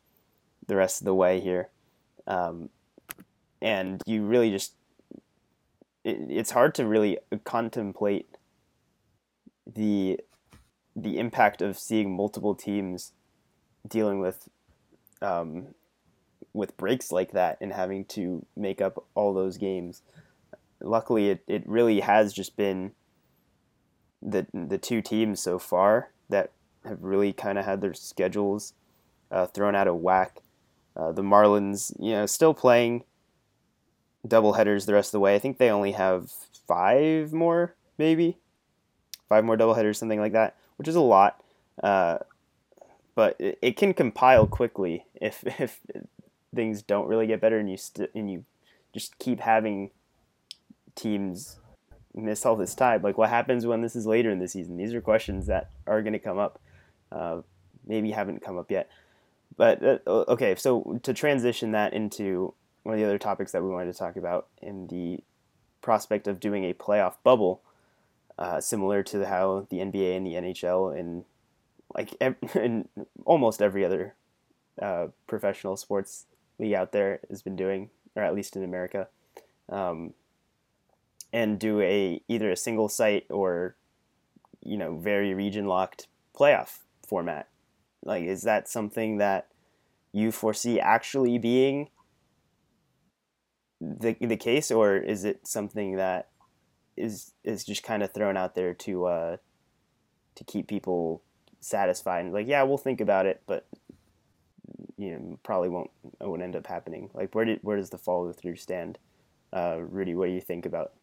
the 0.68 0.76
rest 0.76 1.02
of 1.02 1.06
the 1.06 1.16
way 1.16 1.40
here, 1.40 1.70
um, 2.28 2.70
and 3.62 4.02
you 4.06 4.24
really 4.24 4.52
just 4.52 4.74
it, 6.04 6.18
it's 6.30 6.52
hard 6.52 6.76
to 6.76 6.86
really 6.86 7.18
contemplate 7.44 8.28
the 9.66 10.20
the 11.04 11.18
impact 11.18 11.62
of 11.62 11.78
seeing 11.78 12.16
multiple 12.16 12.56
teams 12.56 13.14
dealing 13.88 14.20
with 14.20 14.50
um, 15.22 15.68
with 16.54 16.78
breaks 16.78 17.12
like 17.12 17.32
that 17.32 17.58
and 17.62 17.74
having 17.74 18.06
to 18.06 18.46
make 18.56 18.82
up 18.82 19.06
all 19.16 19.34
those 19.34 19.58
games 19.58 20.02
luckily 20.82 21.30
it, 21.30 21.44
it 21.48 21.68
really 21.68 22.00
has 22.00 22.34
just 22.34 22.56
been 22.56 22.92
the 24.22 24.46
the 24.54 24.78
two 24.78 25.02
teams 25.02 25.40
so 25.40 25.60
far 25.60 26.12
that 26.30 26.52
have 26.86 27.02
really 27.04 27.34
kind 27.34 27.58
of 27.58 27.66
had 27.66 27.82
their 27.82 27.94
schedules 27.94 28.74
uh, 29.32 29.46
thrown 29.46 29.76
out 29.76 29.88
of 29.88 29.96
whack. 29.96 30.42
Uh, 30.96 31.12
the 31.12 31.22
Marlins, 31.22 31.94
you 32.00 32.12
know, 32.12 32.26
still 32.26 32.54
playing 32.54 33.04
double 34.28 34.54
headers 34.54 34.86
the 34.86 34.94
rest 34.94 35.10
of 35.10 35.14
the 35.14 35.20
way. 35.20 35.36
I 35.36 35.40
think 35.40 35.58
they 35.58 35.70
only 35.70 35.94
have 35.94 36.32
five 36.68 37.32
more, 37.32 37.76
maybe 37.98 38.38
five 39.28 39.46
more 39.46 39.56
double 39.56 39.76
headers, 39.76 39.98
something 39.98 40.20
like 40.20 40.34
that, 40.34 40.56
which 40.80 40.88
is 40.88 40.96
a 40.96 41.02
lot. 41.02 41.44
Uh, 41.84 42.20
but 43.14 43.36
it, 43.38 43.60
it, 43.62 43.78
can 43.78 43.94
compile 43.94 44.48
quickly 44.48 45.06
if 45.14 45.44
if 45.60 45.82
things 46.56 46.82
don't 46.82 47.08
really 47.08 47.28
get 47.28 47.42
better 47.42 47.60
and 47.60 47.70
you 47.70 47.78
st- 47.78 48.10
and 48.16 48.32
you 48.32 48.46
just 48.94 49.20
keep 49.20 49.42
having 49.42 49.92
teams 50.96 51.58
miss 52.16 52.46
all 52.46 52.56
this 52.56 52.74
time? 52.74 53.02
Like, 53.02 53.18
what 53.18 53.30
happens 53.30 53.68
when 53.68 53.82
this 53.82 53.96
is 53.96 54.08
later 54.08 54.32
in 54.32 54.40
the 54.40 54.48
season? 54.48 54.78
These 54.78 54.94
are 54.94 55.02
questions 55.02 55.48
that 55.48 55.70
are 55.86 56.02
going 56.02 56.14
to 56.14 56.20
come 56.20 56.40
up. 56.40 56.60
Uh, 57.12 57.42
maybe 57.86 58.12
haven't 58.12 58.42
come 58.42 58.58
up 58.58 58.72
yet. 58.72 58.90
But 59.58 59.84
uh, 59.84 59.98
okay, 60.08 60.56
so 60.56 61.02
to 61.04 61.14
transition 61.14 61.72
that 61.74 61.94
into 61.94 62.54
one 62.84 62.94
of 62.94 63.00
the 63.00 63.06
other 63.06 63.18
topics 63.18 63.52
that 63.52 63.62
we 63.62 63.70
wanted 63.70 63.92
to 63.92 64.00
talk 64.00 64.16
about 64.16 64.48
in 64.62 64.88
the 64.88 65.20
prospect 65.82 66.28
of 66.28 66.40
doing 66.40 66.64
a 66.64 66.74
playoff 66.74 67.16
bubble, 67.24 67.62
uh, 68.40 68.62
similar 68.62 69.04
to 69.04 69.28
how 69.28 69.68
the 69.70 69.78
NBA 69.78 70.18
and 70.18 70.26
the 70.26 70.34
NHL 70.34 70.98
and 70.98 71.26
like 71.94 72.16
in 72.56 72.88
almost 73.26 73.62
every 73.62 73.84
other 73.86 74.16
uh, 74.82 75.08
professional 75.28 75.76
sports 75.76 76.26
league 76.58 76.74
out 76.74 76.94
there 76.94 77.20
has 77.30 77.42
been 77.42 77.58
doing, 77.58 77.90
or 78.16 78.24
at 78.24 78.34
least 78.34 78.56
in 78.56 78.64
America. 78.64 79.10
Um, 79.68 80.14
and 81.32 81.60
do 81.60 81.82
a 81.82 82.22
either 82.28 82.50
a 82.50 82.56
single 82.56 82.90
site 82.90 83.26
or 83.30 83.76
you 84.64 84.78
know 84.78 84.98
very 84.98 85.34
region 85.34 85.66
locked 85.66 86.08
playoff 86.36 86.80
format 87.08 87.48
like 88.04 88.24
is 88.24 88.42
that 88.44 88.68
something 88.68 89.18
that 89.18 89.48
you 90.12 90.32
foresee 90.32 90.80
actually 90.80 91.38
being 91.38 91.90
the 93.80 94.16
the 94.20 94.38
case 94.38 94.72
or 94.72 94.98
is 94.98 95.24
it 95.24 95.46
something 95.46 95.98
that 95.98 96.30
is 97.00 97.34
is 97.44 97.64
just 97.64 97.84
kind 97.84 98.04
of 98.04 98.14
thrown 98.14 98.38
out 98.38 98.56
there 98.56 98.74
to 98.74 99.06
uh 99.06 99.38
to 100.36 100.44
keep 100.44 100.68
people 100.68 101.24
satisfied 101.60 102.26
and 102.26 102.34
like 102.34 102.48
yeah 102.48 102.64
we'll 102.64 102.78
think 102.78 103.02
about 103.02 103.26
it 103.26 103.42
but 103.48 103.68
you 104.98 105.12
know 105.12 105.40
probably 105.44 105.70
won't 105.70 105.90
won't 106.22 106.42
end 106.42 106.56
up 106.56 106.68
happening 106.68 107.10
like 107.14 107.34
where 107.34 107.46
did 107.46 107.60
where 107.62 107.78
does 107.78 107.90
the 107.90 107.98
follow 107.98 108.32
through 108.32 108.56
stand 108.56 108.98
uh 109.54 109.78
rudy 109.80 110.14
what 110.16 110.28
do 110.28 110.32
you 110.32 110.42
think 110.42 110.66
about 110.66 110.94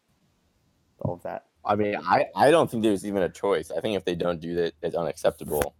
all 0.99 1.13
of 1.13 1.23
that. 1.23 1.45
I 1.65 1.75
mean, 1.75 1.95
I, 1.95 2.25
I 2.35 2.51
don't 2.51 2.69
think 2.69 2.83
there's 2.83 3.05
even 3.05 3.23
a 3.23 3.29
choice. 3.29 3.71
I 3.71 3.81
think 3.81 3.97
if 3.97 4.05
they 4.05 4.15
don't 4.15 4.39
do 4.39 4.55
that, 4.55 4.73
it's 4.81 4.95
unacceptable. 4.95 5.75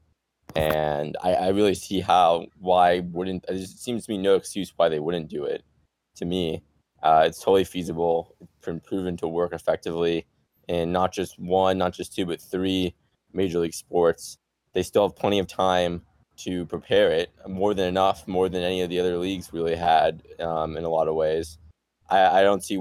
And 0.56 1.16
I, 1.24 1.34
I 1.34 1.48
really 1.50 1.76
see 1.76 2.02
how, 2.02 2.48
why 2.60 3.00
wouldn't, 3.00 3.46
it 3.48 3.68
seems 3.68 4.06
to 4.06 4.12
me 4.12 4.18
no 4.18 4.36
excuse 4.36 4.74
why 4.76 4.90
they 4.90 5.00
wouldn't 5.00 5.30
do 5.30 5.46
it 5.46 5.64
to 6.16 6.26
me. 6.26 6.64
Uh, 7.04 7.24
it's 7.26 7.40
totally 7.40 7.64
feasible, 7.64 8.36
been 8.64 8.80
proven 8.80 9.18
to 9.18 9.28
work 9.28 9.54
effectively 9.54 10.26
in 10.68 10.92
not 10.92 11.14
just 11.14 11.40
one, 11.40 11.78
not 11.78 11.94
just 11.94 12.16
two, 12.16 12.26
but 12.26 12.42
three 12.42 12.94
major 13.34 13.60
league 13.60 13.74
sports. 13.74 14.38
They 14.74 14.84
still 14.84 15.08
have 15.08 15.16
plenty 15.16 15.40
of 15.40 15.48
time 15.48 16.02
to 16.38 16.66
prepare 16.66 17.12
it, 17.12 17.32
more 17.48 17.74
than 17.74 17.88
enough, 17.88 18.28
more 18.28 18.48
than 18.50 18.64
any 18.64 18.82
of 18.82 18.90
the 18.90 19.00
other 19.00 19.18
leagues 19.18 19.52
really 19.52 19.76
had 19.76 20.22
um, 20.40 20.78
in 20.78 20.84
a 20.84 20.90
lot 20.90 21.08
of 21.08 21.16
ways. 21.16 21.58
I, 22.10 22.40
I 22.40 22.44
don't 22.44 22.64
see 22.64 22.78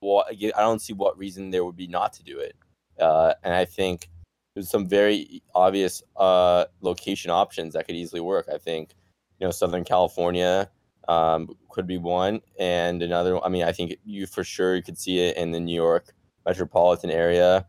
what 0.00 0.26
I 0.30 0.60
don't 0.60 0.80
see 0.80 0.92
what 0.92 1.18
reason 1.18 1.50
there 1.50 1.64
would 1.64 1.76
be 1.76 1.86
not 1.86 2.12
to 2.14 2.22
do 2.22 2.38
it. 2.38 2.56
Uh, 2.98 3.34
and 3.42 3.54
I 3.54 3.64
think 3.64 4.08
there's 4.54 4.70
some 4.70 4.86
very 4.86 5.42
obvious 5.54 6.02
uh, 6.16 6.64
location 6.80 7.30
options 7.30 7.74
that 7.74 7.86
could 7.86 7.94
easily 7.94 8.20
work. 8.20 8.48
I 8.52 8.58
think 8.58 8.94
you 9.38 9.46
know 9.46 9.50
Southern 9.50 9.84
California 9.84 10.70
um, 11.08 11.48
could 11.70 11.86
be 11.86 11.98
one, 11.98 12.40
and 12.58 13.02
another. 13.02 13.42
I 13.44 13.48
mean, 13.48 13.64
I 13.64 13.72
think 13.72 13.96
you 14.04 14.26
for 14.26 14.44
sure 14.44 14.76
you 14.76 14.82
could 14.82 14.98
see 14.98 15.18
it 15.20 15.36
in 15.36 15.52
the 15.52 15.60
New 15.60 15.74
York 15.74 16.12
metropolitan 16.46 17.10
area. 17.10 17.66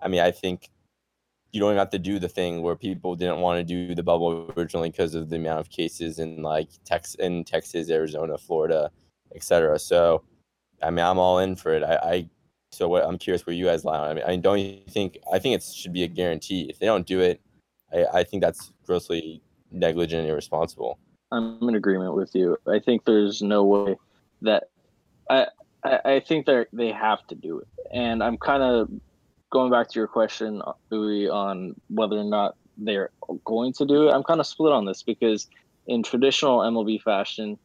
I 0.00 0.08
mean, 0.08 0.20
I 0.20 0.30
think 0.30 0.70
you 1.52 1.60
don't 1.60 1.76
have 1.76 1.90
to 1.90 1.98
do 1.98 2.18
the 2.18 2.28
thing 2.28 2.62
where 2.62 2.76
people 2.76 3.16
didn't 3.16 3.40
want 3.40 3.58
to 3.58 3.64
do 3.64 3.94
the 3.94 4.02
bubble 4.02 4.52
originally 4.56 4.90
because 4.90 5.14
of 5.14 5.30
the 5.30 5.36
amount 5.36 5.60
of 5.60 5.70
cases 5.70 6.18
in 6.18 6.42
like 6.42 6.68
Texas, 6.84 7.14
in 7.16 7.44
Texas, 7.44 7.90
Arizona, 7.90 8.36
Florida, 8.36 8.90
etc. 9.34 9.78
So 9.78 10.22
I 10.82 10.90
mean, 10.90 11.04
I'm 11.04 11.18
all 11.18 11.38
in 11.38 11.56
for 11.56 11.72
it. 11.74 11.82
I, 11.82 11.96
I 11.96 12.28
so 12.72 12.88
what 12.88 13.04
I'm 13.04 13.18
curious 13.18 13.46
where 13.46 13.54
you 13.54 13.64
guys 13.64 13.84
lie 13.84 13.98
on. 13.98 14.10
I 14.10 14.14
mean, 14.14 14.24
I 14.26 14.36
don't 14.36 14.58
you 14.58 14.80
think? 14.88 15.18
I 15.32 15.38
think 15.38 15.54
it 15.54 15.62
should 15.62 15.92
be 15.92 16.02
a 16.02 16.08
guarantee. 16.08 16.66
If 16.68 16.78
they 16.78 16.86
don't 16.86 17.06
do 17.06 17.20
it, 17.20 17.40
I, 17.92 18.04
I 18.18 18.24
think 18.24 18.42
that's 18.42 18.72
grossly 18.84 19.42
negligent 19.70 20.20
and 20.20 20.30
irresponsible. 20.30 20.98
I'm 21.32 21.58
in 21.68 21.74
agreement 21.74 22.14
with 22.14 22.34
you. 22.34 22.56
I 22.66 22.78
think 22.78 23.04
there's 23.04 23.42
no 23.42 23.64
way 23.64 23.96
that 24.42 24.64
I 25.28 25.46
I, 25.84 26.00
I 26.04 26.20
think 26.20 26.46
they 26.46 26.66
they 26.72 26.92
have 26.92 27.26
to 27.28 27.34
do 27.34 27.58
it, 27.60 27.68
and 27.92 28.22
I'm 28.22 28.36
kind 28.38 28.62
of 28.62 28.90
going 29.50 29.70
back 29.70 29.88
to 29.90 29.98
your 29.98 30.08
question, 30.08 30.62
Louis, 30.90 31.28
on 31.28 31.74
whether 31.88 32.16
or 32.16 32.24
not 32.24 32.56
they're 32.76 33.10
going 33.44 33.72
to 33.74 33.86
do 33.86 34.08
it. 34.08 34.12
I'm 34.12 34.22
kind 34.22 34.40
of 34.40 34.46
split 34.46 34.72
on 34.72 34.84
this 34.84 35.02
because 35.02 35.48
in 35.86 36.02
traditional 36.02 36.58
MLB 36.60 37.00
fashion, 37.02 37.58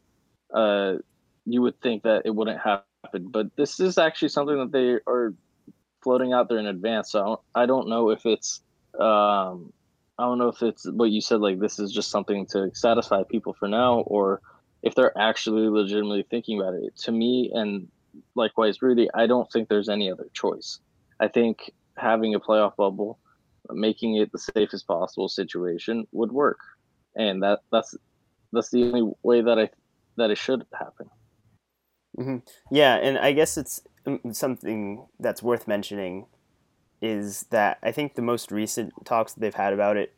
uh, 0.54 0.96
you 1.46 1.62
would 1.62 1.80
think 1.82 2.04
that 2.04 2.22
it 2.26 2.36
wouldn't 2.36 2.60
happen, 2.60 3.28
but 3.30 3.56
this 3.56 3.80
is 3.80 3.98
actually 3.98 4.30
something 4.30 4.58
that 4.58 4.72
they 4.72 5.00
are 5.12 5.34
floating 6.04 6.34
out 6.34 6.50
there 6.50 6.60
in 6.60 6.68
advance. 6.68 7.12
So 7.12 7.20
I 7.20 7.26
don't, 7.26 7.42
I 7.56 7.66
don't 7.66 7.90
know 7.90 8.10
if 8.12 8.26
it's 8.26 8.62
um, 9.00 9.74
I 10.22 10.26
don't 10.26 10.38
know 10.38 10.50
if 10.50 10.62
it's 10.62 10.86
what 10.86 11.10
you 11.10 11.20
said, 11.20 11.40
like 11.42 11.60
this 11.60 11.80
is 11.80 11.92
just 11.92 12.12
something 12.12 12.46
to 12.52 12.70
satisfy 12.76 13.24
people 13.24 13.54
for 13.54 13.68
now, 13.68 14.02
or 14.02 14.42
if 14.84 14.94
they're 14.94 15.18
actually 15.18 15.68
legitimately 15.68 16.28
thinking 16.30 16.60
about 16.60 16.76
it. 16.76 16.96
To 17.06 17.12
me, 17.12 17.50
and 17.52 17.88
likewise, 18.36 18.84
Rudy, 18.84 19.10
I 19.16 19.26
don't 19.26 19.52
think 19.52 19.68
there's 19.68 19.90
any 19.90 20.12
other 20.12 20.28
choice. 20.34 20.80
I 21.20 21.28
think 21.28 21.72
having 21.98 22.36
a 22.36 22.40
playoff 22.40 22.76
bubble, 22.76 23.18
making 23.72 24.18
it 24.18 24.32
the 24.32 24.38
safest 24.38 24.88
possible 24.88 25.28
situation 25.28 26.06
would 26.12 26.32
work, 26.32 26.60
and 27.16 27.42
that 27.42 27.62
that's 27.72 27.96
that's 28.54 28.70
the 28.70 28.84
only 28.84 29.12
way 29.24 29.42
that 29.42 29.58
I 29.58 29.70
that 30.18 30.30
it 30.30 30.38
should 30.38 30.68
happen. 30.72 31.10
Mm-hmm. 32.20 32.38
Yeah, 32.70 32.96
and 32.98 33.18
I 33.18 33.32
guess 33.32 33.58
it's 33.58 33.82
um, 34.06 34.20
something 34.34 35.08
that's 35.20 35.42
worth 35.42 35.68
mentioning 35.68 36.28
is 37.02 37.46
that 37.50 37.80
I 37.82 37.92
think 37.92 38.16
the 38.16 38.22
most 38.22 38.52
recent 38.52 38.94
talks 39.06 39.34
that 39.34 39.40
they've 39.40 39.54
had 39.54 39.74
about 39.74 39.98
it 39.98 40.14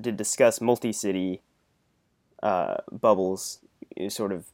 did 0.00 0.16
discuss 0.16 0.60
multi-city 0.60 1.42
uh, 2.42 2.76
bubbles, 2.90 3.60
sort 4.08 4.32
of 4.32 4.46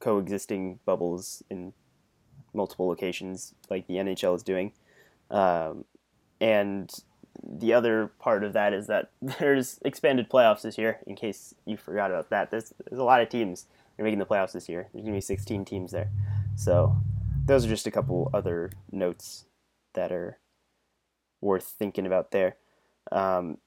coexisting 0.00 0.80
bubbles 0.84 1.42
in 1.48 1.72
multiple 2.52 2.86
locations, 2.86 3.54
like 3.70 3.86
the 3.86 3.94
NHL 3.94 4.36
is 4.36 4.42
doing. 4.42 4.72
Um, 5.30 5.84
and 6.40 6.92
the 7.42 7.72
other 7.72 8.10
part 8.18 8.44
of 8.44 8.52
that 8.52 8.72
is 8.72 8.86
that 8.86 9.10
there's 9.22 9.78
expanded 9.84 10.28
playoffs 10.28 10.62
this 10.62 10.78
year. 10.78 11.00
In 11.06 11.14
case 11.14 11.54
you 11.64 11.76
forgot 11.76 12.10
about 12.10 12.30
that, 12.30 12.50
there's 12.50 12.72
there's 12.88 13.00
a 13.00 13.04
lot 13.04 13.20
of 13.20 13.28
teams 13.28 13.66
that 13.96 14.02
are 14.02 14.04
making 14.04 14.18
the 14.18 14.26
playoffs 14.26 14.52
this 14.52 14.68
year. 14.68 14.88
There's 14.92 15.04
gonna 15.04 15.16
be 15.16 15.20
16 15.20 15.64
teams 15.64 15.92
there, 15.92 16.10
so 16.56 16.96
those 17.46 17.64
are 17.64 17.68
just 17.68 17.86
a 17.86 17.90
couple 17.90 18.30
other 18.32 18.72
notes 18.90 19.44
that 19.94 20.12
are 20.12 20.38
worth 21.44 21.74
thinking 21.78 22.06
about 22.06 22.30
there. 22.30 22.56
Um, 23.12 23.58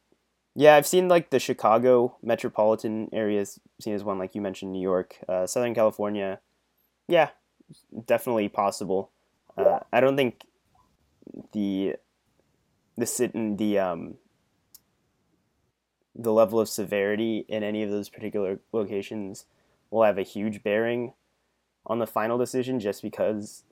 yeah, 0.55 0.75
I've 0.75 0.87
seen 0.87 1.07
like 1.07 1.29
the 1.29 1.39
Chicago 1.39 2.17
metropolitan 2.23 3.09
areas 3.13 3.59
seen 3.79 3.93
as 3.93 4.03
one, 4.03 4.17
like 4.17 4.33
you 4.33 4.41
mentioned, 4.41 4.73
New 4.73 4.81
York, 4.81 5.17
uh, 5.29 5.45
Southern 5.45 5.75
California. 5.75 6.39
Yeah, 7.07 7.29
definitely 8.05 8.49
possible. 8.49 9.11
Uh, 9.55 9.79
I 9.93 10.01
don't 10.01 10.17
think 10.17 10.45
the 11.53 11.95
the 12.97 13.05
sit 13.05 13.35
in 13.35 13.57
the 13.57 13.77
um 13.77 14.15
the 16.15 16.33
level 16.33 16.59
of 16.59 16.67
severity 16.67 17.45
in 17.47 17.63
any 17.63 17.83
of 17.83 17.91
those 17.91 18.09
particular 18.09 18.59
locations 18.71 19.45
will 19.91 20.03
have 20.03 20.17
a 20.17 20.23
huge 20.23 20.63
bearing 20.63 21.13
on 21.85 21.99
the 21.99 22.07
final 22.07 22.37
decision 22.37 22.79
just 22.79 23.03
because 23.03 23.63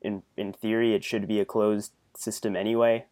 in 0.00 0.22
in 0.36 0.52
theory 0.52 0.94
it 0.94 1.04
should 1.04 1.28
be 1.28 1.38
a 1.38 1.44
closed 1.44 1.92
system 2.16 2.56
anyway 2.56 3.06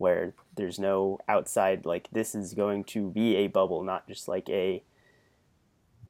where 0.00 0.34
there's 0.56 0.78
no 0.78 1.18
outside 1.28 1.84
like 1.84 2.08
this 2.10 2.34
is 2.34 2.54
going 2.54 2.82
to 2.82 3.10
be 3.10 3.36
a 3.36 3.46
bubble 3.48 3.82
not 3.82 4.08
just 4.08 4.28
like 4.28 4.48
a 4.48 4.82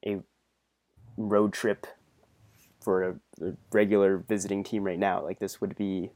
a 0.05 0.19
road 1.17 1.53
trip 1.53 1.85
for 2.81 3.03
a, 3.03 3.45
a 3.45 3.53
regular 3.71 4.17
visiting 4.17 4.63
team 4.63 4.83
right 4.83 4.99
now. 4.99 5.23
Like 5.23 5.39
this 5.39 5.61
would 5.61 5.75
be 5.75 6.11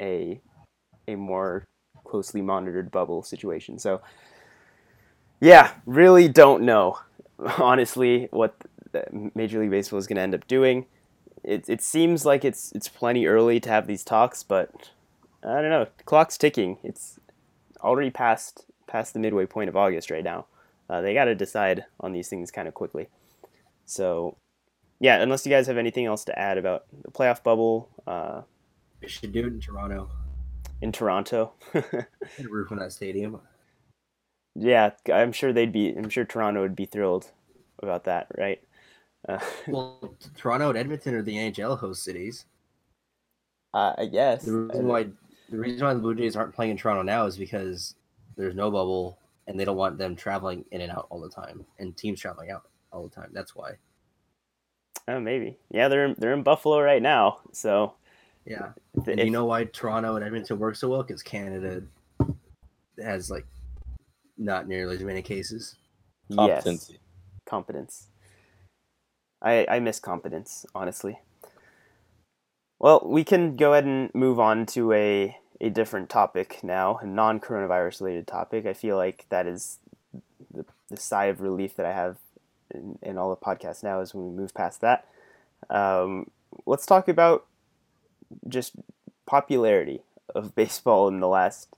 a 0.00 0.40
a 1.06 1.16
more 1.16 1.64
closely 2.04 2.42
monitored 2.42 2.90
bubble 2.90 3.22
situation. 3.22 3.78
So 3.78 4.00
yeah 5.40 5.72
really 5.86 6.28
don't 6.28 6.62
know 6.64 6.98
honestly 7.58 8.28
what 8.30 8.54
major 9.34 9.60
league 9.60 9.70
baseball 9.70 9.98
is 9.98 10.06
going 10.06 10.16
to 10.16 10.22
end 10.22 10.34
up 10.34 10.46
doing. 10.46 10.86
It, 11.44 11.68
it 11.68 11.80
seems 11.80 12.24
like 12.24 12.44
it's 12.44 12.72
it's 12.72 12.88
plenty 12.88 13.26
early 13.26 13.60
to 13.60 13.68
have 13.68 13.86
these 13.86 14.04
talks 14.04 14.42
but 14.42 14.90
I 15.44 15.60
don't 15.60 15.70
know. 15.70 15.86
The 15.96 16.04
clock's 16.04 16.36
ticking. 16.36 16.78
It's 16.82 17.18
already 17.80 18.10
past 18.10 18.64
past 18.86 19.12
the 19.12 19.20
midway 19.20 19.46
point 19.46 19.68
of 19.68 19.76
August 19.76 20.10
right 20.10 20.24
now. 20.24 20.46
Uh, 20.90 21.00
they 21.00 21.14
got 21.14 21.26
to 21.26 21.34
decide 21.34 21.84
on 22.00 22.12
these 22.12 22.28
things 22.28 22.50
kind 22.50 22.66
of 22.66 22.74
quickly. 22.74 23.08
So, 23.84 24.36
yeah, 25.00 25.20
unless 25.20 25.46
you 25.46 25.50
guys 25.50 25.66
have 25.66 25.76
anything 25.76 26.06
else 26.06 26.24
to 26.24 26.38
add 26.38 26.58
about 26.58 26.86
the 27.04 27.10
playoff 27.10 27.42
bubble, 27.42 27.90
uh, 28.06 28.42
we 29.00 29.08
should 29.08 29.32
do 29.32 29.40
it 29.40 29.46
in 29.46 29.60
Toronto. 29.60 30.08
In 30.80 30.92
Toronto, 30.92 31.52
the 31.72 32.06
roof 32.48 32.72
on 32.72 32.78
that 32.78 32.92
stadium. 32.92 33.40
Yeah, 34.54 34.90
I'm 35.12 35.32
sure 35.32 35.52
they'd 35.52 35.72
be. 35.72 35.94
I'm 35.94 36.08
sure 36.08 36.24
Toronto 36.24 36.62
would 36.62 36.76
be 36.76 36.86
thrilled 36.86 37.30
about 37.82 38.04
that, 38.04 38.28
right? 38.36 38.60
Uh, 39.28 39.38
well, 39.68 40.14
Toronto 40.36 40.70
and 40.70 40.78
Edmonton 40.78 41.14
are 41.14 41.22
the 41.22 41.34
NHL 41.34 41.78
host 41.78 42.02
cities. 42.02 42.44
Uh, 43.74 43.92
I 43.98 44.06
guess 44.06 44.44
the 44.44 44.52
reason 44.52 44.86
why 44.86 45.08
the 45.48 45.58
reason 45.58 45.86
why 45.86 45.94
the 45.94 46.00
Blue 46.00 46.14
Jays 46.14 46.36
aren't 46.36 46.54
playing 46.54 46.72
in 46.72 46.76
Toronto 46.76 47.02
now 47.02 47.26
is 47.26 47.36
because 47.36 47.94
there's 48.36 48.54
no 48.54 48.70
bubble 48.70 49.18
and 49.46 49.58
they 49.58 49.64
don't 49.64 49.76
want 49.76 49.98
them 49.98 50.14
traveling 50.14 50.64
in 50.70 50.80
and 50.82 50.92
out 50.92 51.06
all 51.10 51.20
the 51.20 51.28
time 51.28 51.64
and 51.78 51.96
teams 51.96 52.20
traveling 52.20 52.50
out 52.50 52.68
all 52.92 53.02
the 53.02 53.14
time. 53.14 53.30
That's 53.32 53.54
why. 53.54 53.72
Oh, 55.08 55.20
maybe. 55.20 55.58
Yeah, 55.70 55.88
they're 55.88 56.14
they're 56.14 56.34
in 56.34 56.42
Buffalo 56.42 56.80
right 56.80 57.02
now, 57.02 57.40
so. 57.52 57.94
Yeah. 58.44 58.72
If, 58.94 59.08
and 59.08 59.20
you 59.20 59.30
know 59.30 59.46
why 59.46 59.64
Toronto 59.64 60.16
and 60.16 60.24
Edmonton 60.24 60.58
work 60.58 60.76
so 60.76 60.88
well? 60.88 61.02
Because 61.02 61.22
Canada 61.22 61.82
has 63.02 63.30
like 63.30 63.46
not 64.36 64.68
nearly 64.68 64.96
as 64.96 65.02
many 65.02 65.22
cases. 65.22 65.76
Yes. 66.28 66.92
Competence. 67.46 68.08
I 69.40 69.66
I 69.68 69.80
miss 69.80 69.98
competence, 69.98 70.66
honestly. 70.74 71.18
Well, 72.78 73.02
we 73.04 73.24
can 73.24 73.56
go 73.56 73.72
ahead 73.72 73.84
and 73.84 74.14
move 74.14 74.38
on 74.38 74.64
to 74.66 74.92
a, 74.92 75.36
a 75.60 75.68
different 75.68 76.08
topic 76.08 76.60
now, 76.62 76.98
a 77.02 77.06
non 77.06 77.40
coronavirus 77.40 78.00
related 78.02 78.26
topic. 78.26 78.66
I 78.66 78.72
feel 78.72 78.96
like 78.96 79.26
that 79.30 79.46
is 79.46 79.78
the, 80.52 80.64
the 80.88 80.96
sigh 80.96 81.26
of 81.26 81.40
relief 81.40 81.74
that 81.76 81.86
I 81.86 81.92
have 81.92 82.18
in, 82.72 82.98
in 83.02 83.18
all 83.18 83.30
the 83.30 83.36
podcasts 83.36 83.82
now 83.82 84.00
is 84.00 84.14
when 84.14 84.30
we 84.30 84.36
move 84.36 84.54
past 84.54 84.80
that. 84.82 85.06
Um, 85.68 86.30
let's 86.66 86.86
talk 86.86 87.08
about 87.08 87.46
just 88.46 88.74
popularity 89.26 90.02
of 90.34 90.54
baseball 90.54 91.08
in 91.08 91.20
the 91.20 91.28
last 91.28 91.68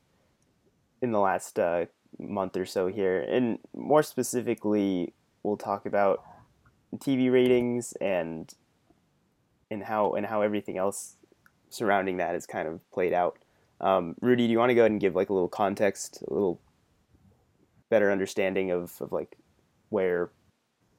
in 1.03 1.13
the 1.13 1.21
last 1.21 1.59
uh, 1.59 1.87
month 2.19 2.59
or 2.59 2.67
so 2.67 2.89
here, 2.89 3.21
and 3.21 3.59
more 3.75 4.03
specifically, 4.03 5.15
we'll 5.43 5.57
talk 5.57 5.87
about 5.87 6.23
TV 6.99 7.33
ratings 7.33 7.95
and 8.03 8.55
and 9.71 9.83
how 9.83 10.13
and 10.13 10.27
how 10.27 10.43
everything 10.43 10.77
else 10.77 11.17
surrounding 11.69 12.17
that 12.19 12.35
is 12.35 12.47
kind 12.47 12.69
of 12.69 12.81
played 12.91 13.13
out. 13.13 13.39
Um, 13.81 14.15
Rudy, 14.21 14.47
do 14.47 14.53
you 14.53 14.59
want 14.59 14.71
to 14.71 14.75
go 14.75 14.83
ahead 14.83 14.91
and 14.91 15.01
give 15.01 15.15
like 15.15 15.31
a 15.31 15.33
little 15.33 15.49
context, 15.49 16.23
a 16.29 16.33
little 16.33 16.61
better 17.89 18.11
understanding 18.11 18.71
of, 18.71 18.93
of 19.01 19.13
like 19.13 19.37
where 19.89 20.31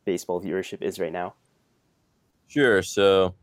baseball 0.06 0.42
viewership 0.42 0.82
is 0.82 1.00
right 1.00 1.12
now? 1.12 1.34
Sure. 2.48 2.82
So 2.82 3.36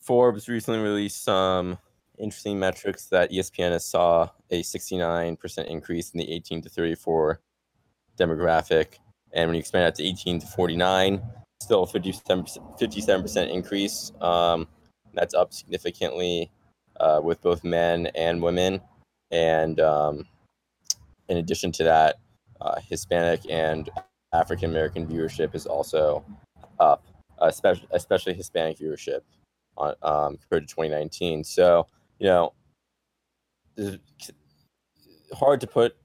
Forbes 0.00 0.48
recently 0.48 0.80
released 0.80 1.22
some 1.24 1.78
interesting 2.18 2.58
metrics 2.58 3.06
that 3.06 3.30
ESPN 3.30 3.72
has 3.72 3.84
saw 3.84 4.28
a 4.50 4.62
69% 4.62 5.66
increase 5.66 6.10
in 6.10 6.18
the 6.18 6.30
18 6.30 6.62
to 6.62 6.68
34 6.68 7.40
demographic. 8.18 8.98
And 9.32 9.48
when 9.48 9.54
you 9.54 9.60
expand 9.60 9.86
that 9.86 9.94
to 9.96 10.04
18 10.04 10.40
to 10.40 10.46
49, 10.46 11.22
still 11.62 11.86
57 11.86 12.44
percent 13.22 13.50
increase. 13.50 14.12
Um, 14.20 14.68
that's 15.14 15.34
up 15.34 15.52
significantly 15.52 16.50
uh, 17.00 17.20
with 17.22 17.40
both 17.42 17.64
men 17.64 18.06
and 18.14 18.42
women, 18.42 18.80
and 19.30 19.80
um, 19.80 20.26
in 21.28 21.36
addition 21.38 21.72
to 21.72 21.84
that, 21.84 22.16
uh, 22.60 22.80
Hispanic 22.80 23.40
and 23.50 23.90
African 24.32 24.70
American 24.70 25.06
viewership 25.06 25.54
is 25.54 25.66
also 25.66 26.24
up, 26.80 27.04
especially 27.40 27.88
especially 27.92 28.34
Hispanic 28.34 28.78
viewership 28.78 29.20
on 29.76 29.94
um, 30.02 30.36
compared 30.38 30.68
to 30.68 30.74
2019. 30.74 31.44
So 31.44 31.86
you 32.18 32.26
know, 32.26 32.52
hard 35.34 35.60
to 35.60 35.66
put 35.66 35.96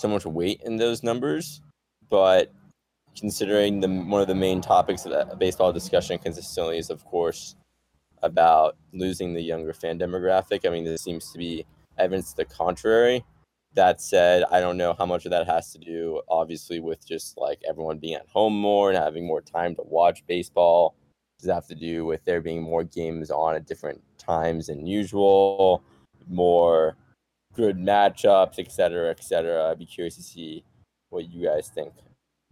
so 0.00 0.08
much 0.08 0.26
weight 0.26 0.60
in 0.64 0.76
those 0.76 1.02
numbers, 1.02 1.60
but 2.08 2.52
considering 3.18 3.80
the 3.80 3.88
one 3.88 4.20
of 4.20 4.28
the 4.28 4.34
main 4.34 4.60
topics 4.60 5.04
of 5.04 5.12
that 5.12 5.38
baseball 5.38 5.72
discussion 5.72 6.18
consistently 6.18 6.78
is, 6.78 6.90
of 6.90 7.04
course, 7.04 7.56
about 8.22 8.76
losing 8.92 9.34
the 9.34 9.42
younger 9.42 9.72
fan 9.72 9.98
demographic. 9.98 10.66
I 10.66 10.70
mean, 10.70 10.84
this 10.84 11.02
seems 11.02 11.30
to 11.32 11.38
be 11.38 11.64
evidence 11.98 12.30
to 12.30 12.36
the 12.38 12.44
contrary. 12.46 13.24
that 13.74 14.00
said, 14.00 14.44
I 14.50 14.60
don't 14.60 14.76
know 14.76 14.94
how 14.96 15.06
much 15.06 15.24
of 15.24 15.30
that 15.32 15.46
has 15.46 15.72
to 15.72 15.78
do, 15.78 16.22
obviously, 16.28 16.80
with 16.80 17.06
just 17.06 17.36
like 17.36 17.60
everyone 17.68 17.98
being 17.98 18.14
at 18.14 18.28
home 18.28 18.56
more 18.56 18.90
and 18.90 18.98
having 18.98 19.26
more 19.26 19.40
time 19.40 19.74
to 19.76 19.82
watch 19.82 20.24
baseball. 20.26 20.94
Does 21.38 21.48
it 21.48 21.52
have 21.52 21.66
to 21.66 21.74
do 21.74 22.04
with 22.04 22.24
there 22.24 22.40
being 22.40 22.62
more 22.62 22.84
games 22.84 23.30
on 23.30 23.56
at 23.56 23.66
different 23.66 24.00
times 24.16 24.68
than 24.68 24.86
usual, 24.86 25.82
more 26.28 26.96
good 27.54 27.76
matchups, 27.76 28.58
et 28.58 28.70
cetera, 28.70 29.10
et 29.10 29.22
cetera? 29.22 29.70
I'd 29.70 29.78
be 29.78 29.86
curious 29.86 30.16
to 30.16 30.22
see 30.22 30.64
what 31.10 31.30
you 31.30 31.44
guys 31.44 31.68
think 31.68 31.92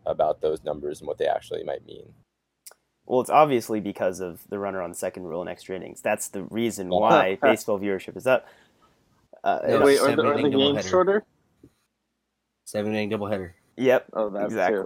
about 0.06 0.40
those 0.40 0.62
numbers 0.64 1.00
and 1.00 1.08
what 1.08 1.18
they 1.18 1.26
actually 1.26 1.62
might 1.64 1.86
mean. 1.86 2.12
Well, 3.06 3.20
it's 3.20 3.30
obviously 3.30 3.80
because 3.80 4.20
of 4.20 4.42
the 4.48 4.58
runner 4.58 4.80
on 4.80 4.94
second 4.94 5.24
rule 5.24 5.42
in 5.42 5.48
extra 5.48 5.76
innings. 5.76 6.00
That's 6.00 6.28
the 6.28 6.44
reason 6.44 6.88
why 6.90 7.38
baseball 7.40 7.78
viewership 7.78 8.16
is 8.16 8.26
up. 8.26 8.46
Uh, 9.44 9.58
wait, 9.82 9.98
are 9.98 10.14
the, 10.14 10.22
are 10.22 10.40
the 10.40 10.50
games 10.50 10.88
shorter? 10.88 11.24
Seven 12.64 12.94
inning 12.94 13.10
doubleheader. 13.10 13.52
Yep. 13.76 14.06
Oh, 14.12 14.30
that's 14.30 14.46
exactly. 14.46 14.84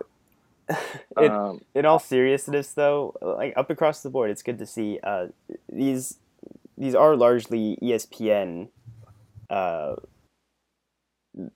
in, 1.20 1.30
um, 1.30 1.60
in 1.74 1.84
all 1.84 1.98
seriousness, 1.98 2.72
though, 2.72 3.14
like 3.20 3.52
up 3.56 3.70
across 3.70 4.02
the 4.02 4.10
board, 4.10 4.30
it's 4.30 4.42
good 4.42 4.58
to 4.58 4.66
see 4.66 4.98
uh, 5.02 5.26
these 5.70 6.18
these 6.78 6.94
are 6.94 7.16
largely 7.16 7.78
ESPN 7.82 8.68
uh, 9.50 9.96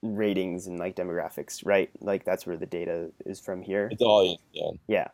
ratings 0.01 0.67
and 0.67 0.79
like 0.79 0.95
demographics, 0.95 1.65
right? 1.65 1.89
Like 1.99 2.23
that's 2.23 2.45
where 2.45 2.57
the 2.57 2.65
data 2.65 3.11
is 3.25 3.39
from 3.39 3.61
here. 3.61 3.89
It's 3.91 4.01
all 4.01 4.37
ESPN. 4.55 4.79
Yeah. 4.87 5.07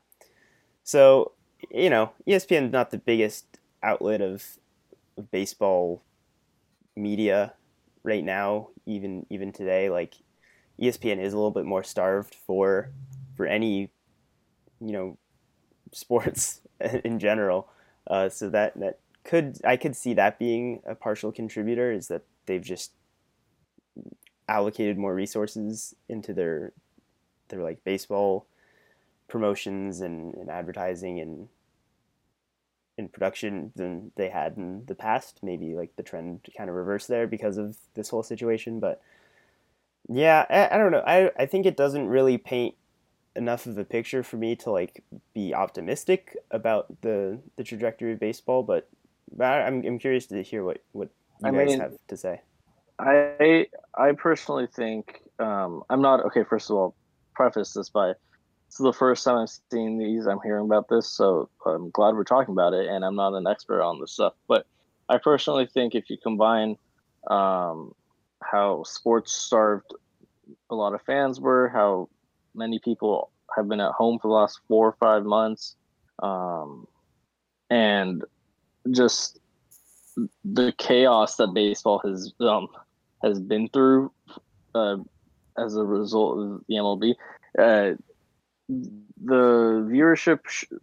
So 0.84 1.34
you 1.72 1.90
know, 1.90 2.12
ESPN 2.28 2.72
not 2.72 2.92
the 2.92 2.98
biggest 2.98 3.60
outlet 3.82 4.22
of, 4.22 4.44
of 5.18 5.32
baseball 5.32 6.04
media 6.96 7.54
right 8.04 8.24
now, 8.24 8.70
even 8.86 9.26
even 9.30 9.52
today. 9.52 9.90
Like 9.90 10.16
ESPN 10.82 11.20
is 11.20 11.34
a 11.34 11.38
little 11.38 11.52
bit 11.52 11.66
more 11.66 11.84
starved 11.84 12.36
for 12.36 12.92
for 13.36 13.46
any 13.46 13.90
you 14.80 14.92
know 14.92 15.18
sports 15.92 16.62
in 17.04 17.20
general. 17.20 17.70
Uh, 18.06 18.30
so 18.30 18.50
that 18.50 18.80
that 18.80 19.00
could 19.24 19.58
I 19.64 19.78
could 19.78 19.96
see 19.96 20.14
that 20.14 20.40
being 20.40 20.82
a 20.86 20.96
partial 20.96 21.32
contributor 21.32 21.92
is 21.92 22.08
that 22.08 22.24
they've 22.46 22.62
just 22.62 22.92
allocated 24.48 24.98
more 24.98 25.14
resources 25.14 25.96
into 26.08 26.34
their 26.34 26.74
their 27.50 27.64
like 27.64 27.84
baseball 27.84 28.46
promotions 29.28 30.02
and, 30.02 30.34
and 30.36 30.50
advertising 30.50 31.20
and 31.20 31.50
in 32.98 33.08
production 33.08 33.72
than 33.76 34.12
they 34.16 34.30
had 34.30 34.58
in 34.58 34.84
the 34.88 34.96
past. 34.96 35.40
Maybe 35.44 35.76
like 35.76 35.96
the 35.96 36.04
trend 36.04 36.48
kind 36.58 36.70
of 36.70 36.76
reversed 36.76 37.08
there 37.08 37.28
because 37.28 37.58
of 37.58 37.78
this 37.94 38.10
whole 38.10 38.24
situation. 38.24 38.80
But 38.80 39.02
yeah, 40.10 40.46
I, 40.50 40.76
I 40.76 40.78
don't 40.78 40.92
know. 40.92 41.04
I, 41.06 41.32
I 41.38 41.46
think 41.46 41.66
it 41.66 41.78
doesn't 41.78 42.08
really 42.08 42.38
paint 42.38 42.76
enough 43.36 43.68
of 43.68 43.78
a 43.78 43.84
picture 43.84 44.24
for 44.24 44.38
me 44.38 44.56
to 44.56 44.72
like 44.72 45.04
be 45.34 45.54
optimistic 45.54 46.36
about 46.50 47.02
the 47.02 47.40
the 47.56 47.64
trajectory 47.64 48.14
of 48.14 48.20
baseball. 48.20 48.64
But, 48.64 48.90
but 49.36 49.46
I'm 49.46 49.86
I'm 49.86 50.00
curious 50.00 50.26
to 50.28 50.42
hear 50.42 50.64
what 50.64 50.82
what 50.94 51.10
you 51.42 51.50
I 51.50 51.52
guys 51.52 51.68
mean, 51.68 51.80
have 51.80 51.98
to 52.08 52.18
say. 52.18 52.42
I 53.00 53.68
I 53.96 54.12
personally 54.14 54.68
think 54.68 55.22
um, 55.40 55.84
I'm 55.90 56.02
not 56.02 56.26
okay. 56.26 56.44
First 56.44 56.70
of 56.70 56.78
all, 56.78 56.96
preface 57.36 57.74
this 57.74 57.90
by 57.90 58.08
this 58.08 58.80
is 58.80 58.84
the 58.84 58.94
first 58.94 59.24
time 59.24 59.38
I've 59.38 59.50
seen 59.72 59.98
these. 59.98 60.26
I'm 60.26 60.40
hearing 60.44 60.66
about 60.66 60.90
this, 60.90 61.10
so 61.10 61.50
I'm 61.66 61.90
glad 61.92 62.16
we're 62.16 62.24
talking 62.24 62.52
about 62.52 62.74
it. 62.74 62.88
And 62.88 63.06
I'm 63.06 63.16
not 63.16 63.34
an 63.34 63.48
expert 63.48 63.82
on 63.82 64.00
this 64.00 64.12
stuff, 64.12 64.34
but 64.48 64.66
I 65.10 65.18
personally 65.20 65.68
think 65.68 65.96
if 65.96 66.10
you 66.10 66.18
combine 66.18 66.76
um, 67.30 67.94
how 68.42 68.84
sports 68.84 69.32
starved 69.32 69.94
a 70.70 70.76
lot 70.76 70.94
of 70.94 71.02
fans 71.04 71.40
were, 71.40 71.70
how 71.70 72.10
many 72.56 72.80
people 72.80 73.32
have 73.56 73.70
been 73.70 73.80
at 73.80 73.92
home 73.92 74.20
for 74.20 74.28
the 74.28 74.34
last 74.34 74.60
four 74.68 74.88
or 74.88 74.96
five 75.00 75.24
months, 75.24 75.76
um, 76.20 76.88
and 77.70 78.24
just 78.92 79.40
the 80.44 80.74
chaos 80.78 81.36
that 81.36 81.54
baseball 81.54 82.02
has 82.04 82.34
um, 82.40 82.68
has 83.24 83.40
been 83.40 83.70
through 83.70 84.12
uh, 84.76 84.98
as 85.58 85.76
a 85.76 85.84
result 85.84 86.40
of 86.40 86.62
the 86.68 86.76
MLB. 86.76 87.16
Uh, 87.58 87.96
the 88.70 89.88
viewership 89.90 90.40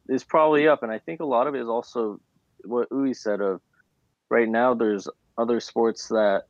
is 0.09 0.25
probably 0.25 0.67
up, 0.67 0.83
and 0.83 0.91
I 0.91 0.99
think 0.99 1.21
a 1.21 1.27
lot 1.27 1.47
of 1.47 1.55
it 1.55 1.61
is 1.61 1.69
also 1.69 2.21
what 2.65 2.89
Uwe 2.91 3.15
said 3.15 3.41
of 3.41 3.61
right 4.31 4.49
now. 4.49 4.75
There's 4.75 5.09
other 5.37 5.61
sports 5.61 6.09
that 6.09 6.45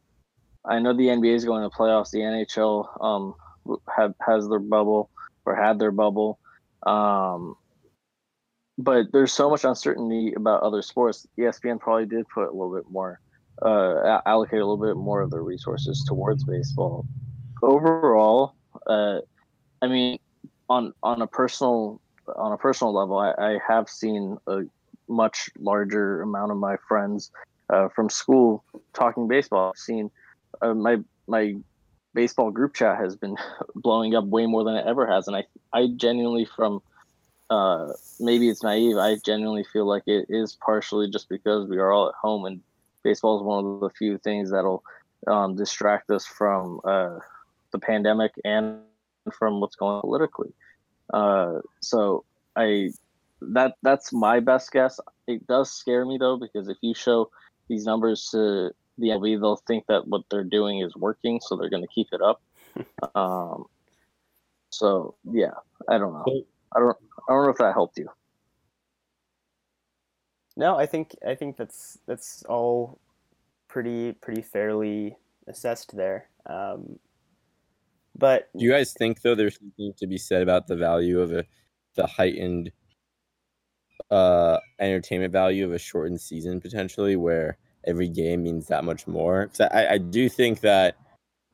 I 0.65 0.79
know 0.79 0.95
the 0.95 1.09
NBA 1.09 1.35
is 1.35 1.45
going 1.45 1.69
to 1.69 1.77
playoffs. 1.77 2.11
The 2.11 2.21
NHL 2.21 3.05
um, 3.05 3.35
have 3.95 4.15
has 4.27 4.49
their 4.49 4.61
bubble 4.61 5.11
or 5.45 5.55
had 5.55 5.79
their 5.79 5.91
bubble, 5.91 6.39
um, 6.85 7.57
but 8.79 9.13
there's 9.13 9.33
so 9.33 9.51
much 9.51 9.65
uncertainty 9.65 10.33
about 10.35 10.63
other 10.63 10.83
sports. 10.83 11.27
ESPN 11.39 11.81
probably 11.81 12.07
did 12.07 12.27
put 12.29 12.49
a 12.49 12.53
little 12.53 12.75
bit 12.75 12.91
more, 12.91 13.21
uh, 13.63 14.21
allocate 14.27 14.61
a 14.61 14.67
little 14.67 14.77
bit 14.77 14.97
more 14.97 15.21
of 15.21 15.31
their 15.31 15.43
resources 15.43 16.05
towards 16.07 16.45
baseball. 16.45 17.07
Overall, 17.63 18.55
uh, 18.87 19.21
I 19.83 19.87
mean, 19.87 20.19
on 20.69 20.93
on 21.03 21.23
a 21.23 21.27
personal 21.27 22.01
on 22.37 22.53
a 22.53 22.59
personal 22.59 22.93
level, 22.93 23.19
I, 23.19 23.33
I 23.39 23.59
have 23.67 23.89
seen 23.89 24.39
a 24.47 24.63
much 25.09 25.51
larger 25.59 26.23
amount 26.23 26.51
of 26.51 26.59
my 26.59 26.77
friends 26.89 27.31
uh, 27.71 27.89
from 27.89 28.09
school 28.09 28.65
talking 28.93 29.29
baseball. 29.29 29.71
I've 29.71 29.79
seen 29.79 30.11
uh, 30.63 30.75
my 30.75 30.99
my 31.27 31.55
baseball 32.15 32.51
group 32.51 32.75
chat 32.75 32.99
has 32.99 33.17
been 33.17 33.37
blowing 33.75 34.15
up 34.15 34.25
way 34.25 34.47
more 34.47 34.65
than 34.65 34.77
it 34.77 34.87
ever 34.87 35.07
has, 35.07 35.29
and 35.29 35.37
I 35.37 35.45
I 35.73 35.89
genuinely 35.97 36.45
from 36.45 36.81
uh, 37.51 37.89
maybe 38.21 38.49
it's 38.49 38.63
naive. 38.63 38.97
I 38.97 39.17
genuinely 39.25 39.65
feel 39.73 39.87
like 39.87 40.05
it 40.07 40.27
is 40.29 40.57
partially 40.65 41.11
just 41.11 41.29
because 41.29 41.69
we 41.69 41.79
are 41.79 41.93
all 41.93 42.09
at 42.09 42.15
home, 42.15 42.45
and 42.47 42.61
baseball 43.05 43.37
is 43.37 43.45
one 43.45 43.65
of 43.65 43.81
the 43.81 43.91
few 43.91 44.19
things 44.19 44.51
that'll 44.51 44.83
um, 45.27 45.55
distract 45.55 46.11
us 46.11 46.27
from 46.27 46.81
uh, 46.85 47.19
the 47.73 47.79
pandemic 47.79 48.33
and 48.45 48.81
from 49.39 49.61
what's 49.61 49.77
going 49.77 49.97
on 49.97 50.01
politically. 50.01 50.53
Uh, 51.13 51.61
so 51.81 52.25
I 52.57 52.91
that 53.41 53.75
that's 53.83 54.13
my 54.13 54.41
best 54.41 54.73
guess. 54.73 54.99
It 55.27 55.47
does 55.47 55.71
scare 55.71 56.05
me 56.05 56.19
though 56.19 56.37
because 56.37 56.69
if 56.69 56.79
you 56.81 56.95
show 56.95 57.31
these 57.69 57.85
numbers 57.85 58.29
to 58.31 58.71
the 58.99 59.09
MLB, 59.09 59.41
they'll 59.41 59.57
think 59.57 59.87
that 59.89 60.07
what 60.07 60.23
they're 60.31 60.45
doing 60.45 60.81
is 60.81 60.95
working, 60.97 61.41
so 61.41 61.57
they're 61.57 61.71
going 61.71 61.83
to 61.83 61.89
keep 61.89 62.09
it 62.13 62.21
up. 62.23 62.43
um, 63.15 63.67
so 64.71 65.15
yeah, 65.31 65.55
I 65.89 65.99
don't 65.99 66.13
know. 66.13 66.45
I 66.75 66.81
don't. 66.81 66.97
I 67.29 67.33
don't 67.33 67.45
know 67.45 67.51
if 67.51 67.59
that 67.59 67.73
helped 67.73 67.99
you. 67.99 68.09
No, 70.57 70.77
I 70.77 70.87
think 70.87 71.17
I 71.27 71.35
think 71.35 71.57
that's 71.57 71.99
that's 72.07 72.45
all 72.45 73.01
pretty 73.69 74.13
pretty 74.13 74.43
fairly 74.43 75.17
assessed 75.49 75.97
there. 75.97 76.29
Um, 76.47 76.99
but 78.17 78.49
do 78.57 78.65
you 78.65 78.71
guys 78.71 78.93
think 78.93 79.23
though 79.23 79.35
there's 79.35 79.59
something 79.59 79.93
to 79.99 80.07
be 80.07 80.19
said 80.19 80.43
about 80.43 80.67
the 80.67 80.77
value 80.77 81.21
of 81.21 81.33
a 81.33 81.45
the 81.97 82.07
heightened 82.07 82.71
uh 84.11 84.59
entertainment 84.81 85.33
value 85.33 85.65
of 85.65 85.73
a 85.73 85.79
shortened 85.79 86.21
season 86.21 86.61
potentially 86.61 87.17
where 87.17 87.57
every 87.87 88.09
game 88.09 88.43
means 88.43 88.67
that 88.69 88.85
much 88.85 89.07
more? 89.07 89.51
I, 89.73 89.87
I 89.89 89.99
do 89.99 90.29
think 90.29 90.61
that 90.61 90.97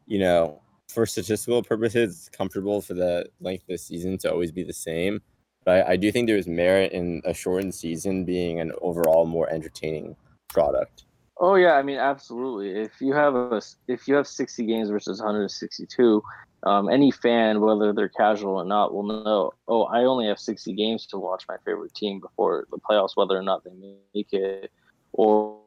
you 0.07 0.19
know 0.19 0.61
for 0.89 1.07
statistical 1.07 1.63
purposes 1.63 2.19
it's 2.19 2.29
comfortable 2.29 2.83
for 2.83 2.95
the 2.95 3.27
length 3.41 3.63
of 3.63 3.69
the 3.69 3.79
season 3.79 4.19
to 4.19 4.31
always 4.31 4.53
be 4.53 4.65
the 4.65 4.73
same. 4.73 5.23
But 5.65 5.87
I, 5.87 5.93
I 5.93 5.97
do 5.97 6.11
think 6.11 6.27
there's 6.27 6.47
merit 6.47 6.93
in 6.93 7.23
a 7.25 7.35
shortened 7.35 7.75
season 7.75 8.25
being 8.25 8.61
an 8.61 8.73
overall 8.81 9.27
more 9.27 9.51
entertaining 9.51 10.17
product. 10.49 11.05
Oh 11.39 11.55
yeah, 11.55 11.73
I 11.73 11.83
mean 11.83 11.99
absolutely. 11.99 12.71
If 12.79 13.01
you 13.01 13.15
have 13.15 13.35
a 13.35 13.63
if 13.89 14.07
you 14.07 14.15
have 14.15 14.27
60 14.27 14.67
games 14.67 14.91
versus 14.91 15.21
162, 15.21 16.23
um, 16.65 16.91
any 16.91 17.11
fan, 17.11 17.61
whether 17.63 17.95
they're 17.95 18.11
casual 18.11 18.57
or 18.57 18.65
not, 18.65 18.93
will 18.93 19.05
know. 19.05 19.53
Oh, 19.67 19.85
I 19.85 20.05
only 20.05 20.27
have 20.27 20.39
60 20.39 20.75
games 20.75 21.07
to 21.07 21.19
watch 21.19 21.45
my 21.49 21.57
favorite 21.65 21.95
team 21.95 22.21
before 22.21 22.67
the 22.71 22.79
playoffs, 22.79 23.13
whether 23.15 23.37
or 23.37 23.43
not 23.43 23.65
they 23.65 23.71
make 24.15 24.33
it. 24.33 24.71
Or 25.13 25.61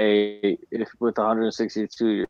a 0.00 0.56
if 0.70 0.88
with 1.00 1.18
162, 1.18 2.26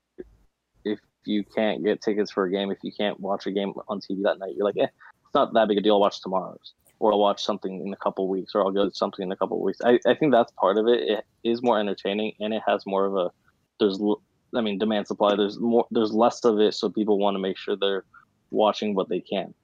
if 0.85 0.99
you 1.27 1.45
can't 1.45 1.85
get 1.85 2.01
tickets 2.01 2.31
for 2.31 2.45
a 2.45 2.51
game, 2.51 2.71
if 2.71 2.79
you 2.83 2.93
can't 2.93 3.21
watch 3.21 3.47
a 3.47 3.51
game 3.51 3.75
on 3.89 4.01
TV 4.01 4.23
that 4.23 4.39
night, 4.39 4.55
you're 4.57 4.65
like, 4.65 4.79
eh, 4.79 4.85
it's 4.85 5.35
not 5.35 5.53
that 5.53 5.69
big 5.69 5.77
a 5.77 5.81
deal. 5.83 5.95
I'll 5.95 6.01
watch 6.01 6.23
tomorrow's, 6.23 6.73
or 7.01 7.13
I'll 7.13 7.19
watch 7.19 7.43
something 7.43 7.81
in 7.85 7.93
a 7.93 7.97
couple 7.97 8.29
weeks, 8.29 8.53
or 8.55 8.63
I'll 8.63 8.71
go 8.71 8.89
to 8.89 8.95
something 8.95 9.25
in 9.25 9.33
a 9.33 9.37
couple 9.37 9.61
weeks. 9.61 9.81
I, 9.85 9.99
I 10.07 10.15
think 10.15 10.31
that's 10.31 10.53
part 10.53 10.79
of 10.79 10.87
it. 10.87 11.01
It 11.01 11.25
is 11.43 11.63
more 11.63 11.81
entertaining, 11.81 12.35
and 12.39 12.55
it 12.55 12.63
has 12.67 12.87
more 12.87 13.07
of 13.07 13.17
a 13.17 13.31
there's 13.81 13.99
I 14.55 14.61
mean, 14.61 14.79
demand 14.79 15.07
supply. 15.07 15.35
There's 15.37 15.59
more. 15.59 15.87
There's 15.91 16.13
less 16.13 16.45
of 16.45 16.61
it, 16.61 16.75
so 16.75 16.89
people 16.89 17.19
want 17.19 17.35
to 17.35 17.39
make 17.39 17.57
sure 17.57 17.77
they're 17.77 18.05
watching 18.51 18.95
what 18.95 19.09
they 19.09 19.21
can. 19.21 19.55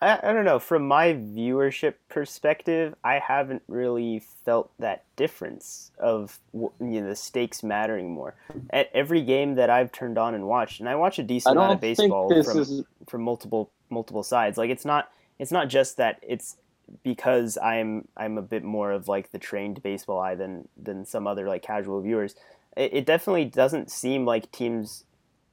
I, 0.00 0.18
I 0.22 0.32
don't 0.32 0.44
know. 0.44 0.58
From 0.58 0.86
my 0.86 1.12
viewership 1.14 1.94
perspective, 2.08 2.94
I 3.04 3.18
haven't 3.18 3.62
really 3.68 4.22
felt 4.44 4.70
that 4.78 5.04
difference 5.16 5.90
of 5.98 6.38
you 6.52 6.70
know, 6.78 7.08
the 7.08 7.16
stakes 7.16 7.62
mattering 7.62 8.12
more. 8.12 8.34
At 8.70 8.90
every 8.94 9.22
game 9.22 9.56
that 9.56 9.70
I've 9.70 9.92
turned 9.92 10.18
on 10.18 10.34
and 10.34 10.46
watched, 10.46 10.80
and 10.80 10.88
I 10.88 10.94
watch 10.94 11.18
a 11.18 11.22
decent 11.22 11.56
amount 11.56 11.74
of 11.74 11.80
baseball 11.80 12.28
from 12.42 12.60
is... 12.60 12.82
from 13.08 13.22
multiple 13.22 13.70
multiple 13.90 14.22
sides. 14.22 14.56
Like 14.56 14.70
it's 14.70 14.84
not 14.84 15.10
it's 15.40 15.50
not 15.50 15.68
just 15.68 15.96
that 15.96 16.20
it's 16.22 16.58
because 17.02 17.56
I'm 17.58 18.06
I'm 18.16 18.36
a 18.36 18.42
bit 18.42 18.62
more 18.62 18.92
of 18.92 19.08
like 19.08 19.32
the 19.32 19.38
trained 19.38 19.82
baseball 19.82 20.20
eye 20.20 20.34
than 20.34 20.68
than 20.80 21.04
some 21.04 21.26
other 21.26 21.48
like 21.48 21.62
casual 21.62 22.00
viewers. 22.02 22.34
It, 22.76 22.92
it 22.92 23.06
definitely 23.06 23.46
doesn't 23.46 23.90
seem 23.90 24.26
like 24.26 24.52
teams 24.52 25.04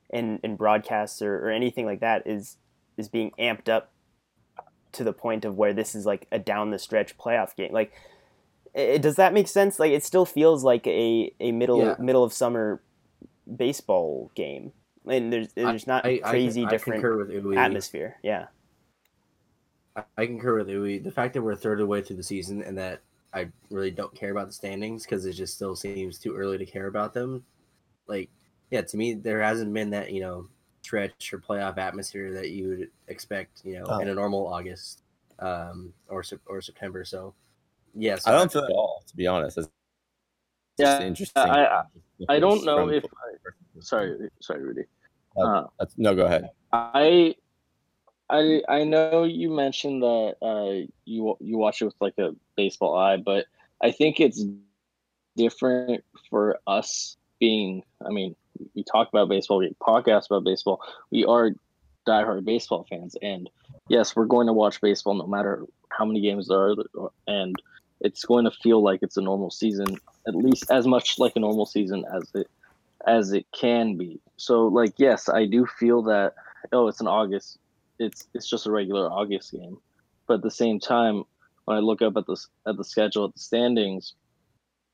in 0.10 0.40
in 0.44 0.58
broadcasts 0.58 1.22
or, 1.22 1.38
or 1.38 1.50
anything 1.50 1.86
like 1.86 2.02
that 2.02 2.28
is 2.28 2.58
is 2.98 3.08
being 3.08 3.32
amped 3.40 3.70
up 3.70 3.92
to 4.92 5.04
the 5.04 5.14
point 5.14 5.46
of 5.46 5.56
where 5.56 5.74
this 5.74 5.96
is 5.96 6.06
like 6.06 6.28
a 6.32 6.40
down 6.40 6.72
the 6.72 6.80
stretch 6.80 7.18
playoff 7.18 7.56
game. 7.56 7.72
Like, 7.72 7.94
it, 8.74 9.02
does 9.02 9.16
that 9.16 9.34
make 9.34 9.48
sense? 9.48 9.80
Like, 9.80 9.92
it 9.92 10.04
still 10.04 10.26
feels 10.26 10.64
like 10.64 10.86
a, 10.88 11.32
a 11.40 11.52
middle 11.52 11.80
yeah. 11.80 11.96
middle 11.98 12.24
of 12.24 12.34
summer 12.34 12.82
baseball 13.56 14.32
game, 14.36 14.74
and 15.10 15.32
there's 15.32 15.54
there's 15.54 15.88
not 15.88 16.06
I, 16.06 16.18
crazy 16.18 16.66
I, 16.66 16.68
I 16.68 16.70
different 16.72 17.58
atmosphere. 17.58 18.18
Yeah, 18.22 18.48
I, 20.18 20.26
concur 20.26 20.58
with 20.58 20.68
Uwe. 20.68 21.04
The 21.04 21.12
fact 21.12 21.34
that 21.34 21.42
we're 21.42 21.54
a 21.54 21.58
third 21.58 21.80
of 21.80 21.86
the 21.86 21.88
way 21.88 22.02
through 22.02 22.18
the 22.18 22.24
season 22.24 22.62
and 22.62 22.78
that 22.78 23.02
I 23.34 23.50
really 23.70 23.92
don't 23.92 24.14
care 24.16 24.32
about 24.32 24.48
the 24.48 24.54
standings 24.54 25.04
because 25.04 25.26
it 25.26 25.34
just 25.34 25.56
still 25.56 25.76
seems 25.76 26.20
too 26.20 26.36
early 26.36 26.58
to 26.58 26.66
care 26.66 26.88
about 26.88 27.14
them. 27.14 27.44
Like, 28.08 28.30
yeah, 28.72 28.82
to 28.82 28.98
me, 28.98 29.14
there 29.14 29.42
hasn't 29.42 29.74
been 29.74 29.90
that 29.92 30.12
you 30.12 30.22
know 30.22 30.48
stretch 30.82 31.34
or 31.34 31.40
playoff 31.40 31.78
atmosphere 31.78 32.34
that 32.34 32.50
you 32.50 32.70
would 32.70 32.88
expect, 33.08 33.62
you 33.66 33.80
know, 33.80 33.86
oh. 33.88 34.00
in 34.00 34.08
a 34.08 34.14
normal 34.14 34.48
August 34.48 35.04
um, 35.40 35.94
or 36.08 36.24
or 36.46 36.62
September. 36.62 37.04
So, 37.04 37.34
yes, 37.94 38.26
I 38.28 38.32
don't 38.32 38.52
feel 38.52 38.64
at 38.64 38.72
all, 38.72 39.04
to 39.08 39.16
be 39.16 39.28
honest. 39.28 39.58
It's 39.58 39.70
yeah, 40.78 41.02
interesting. 41.02 41.44
I, 41.44 41.84
I, 42.30 42.40
don't 42.40 42.64
know 42.64 42.90
if. 42.90 43.04
I, 43.04 43.50
sorry, 43.80 44.30
sorry, 44.42 44.64
Rudy. 44.64 44.84
Uh, 45.36 45.64
no, 45.98 46.16
go 46.16 46.26
ahead. 46.26 46.50
I 46.72 47.36
I 48.30 48.62
I 48.68 48.84
know 48.84 49.24
you 49.24 49.50
mentioned 49.50 50.04
that 50.04 50.36
uh, 50.42 50.88
you 51.06 51.38
you 51.40 51.58
watch 51.58 51.82
it 51.82 51.86
with 51.86 51.96
like 52.00 52.18
a 52.18 52.36
baseball 52.56 52.96
eye, 52.96 53.18
but 53.18 53.46
I 53.82 53.92
think 53.92 54.20
it's 54.20 54.44
different 55.36 56.04
for 56.30 56.60
us 56.68 57.18
being. 57.40 57.84
I 58.06 58.10
mean, 58.10 58.36
we 58.76 58.84
talk 58.84 59.08
about 59.10 59.30
baseball, 59.30 59.60
we 59.60 59.74
podcast 59.82 60.28
about 60.28 60.44
baseball. 60.44 60.82
We 61.12 61.26
are 61.26 61.52
diehard 62.08 62.44
baseball 62.46 62.86
fans, 62.90 63.16
and 63.22 63.50
yes, 63.88 64.16
we're 64.16 64.26
going 64.26 64.48
to 64.48 64.54
watch 64.54 64.82
baseball 64.82 65.14
no 65.14 65.28
matter 65.28 65.66
how 65.90 66.06
many 66.06 66.22
games 66.22 66.48
there 66.48 66.72
are, 66.72 66.76
and 67.28 67.56
it's 68.02 68.26
going 68.26 68.46
to 68.46 68.52
feel 68.52 68.84
like 68.84 69.00
it's 69.02 69.18
a 69.18 69.22
normal 69.22 69.52
season, 69.52 69.98
at 70.28 70.36
least 70.36 70.70
as 70.70 70.86
much 70.86 71.18
like 71.18 71.34
a 71.36 71.40
normal 71.40 71.66
season 71.66 72.06
as 72.14 72.30
it 72.36 72.48
as 73.06 73.32
it 73.32 73.46
can 73.58 73.96
be. 73.96 74.20
So, 74.36 74.68
like, 74.68 74.94
yes, 74.98 75.30
I 75.30 75.46
do 75.46 75.66
feel 75.66 76.02
that. 76.04 76.34
Oh, 76.72 76.88
it's 76.88 77.00
in 77.00 77.08
August. 77.08 77.58
It's 78.00 78.28
it's 78.34 78.50
just 78.50 78.68
a 78.68 78.72
regular 78.72 79.12
August 79.12 79.52
game, 79.52 79.78
but 80.28 80.36
at 80.36 80.44
the 80.44 80.52
same 80.52 80.80
time, 80.80 81.24
when 81.66 81.78
I 81.78 81.80
look 81.80 82.02
up 82.02 82.18
at 82.18 82.26
the 82.26 82.38
at 82.68 82.78
the 82.78 82.84
schedule 82.84 83.26
at 83.26 83.34
the 83.34 83.40
standings, 83.40 84.14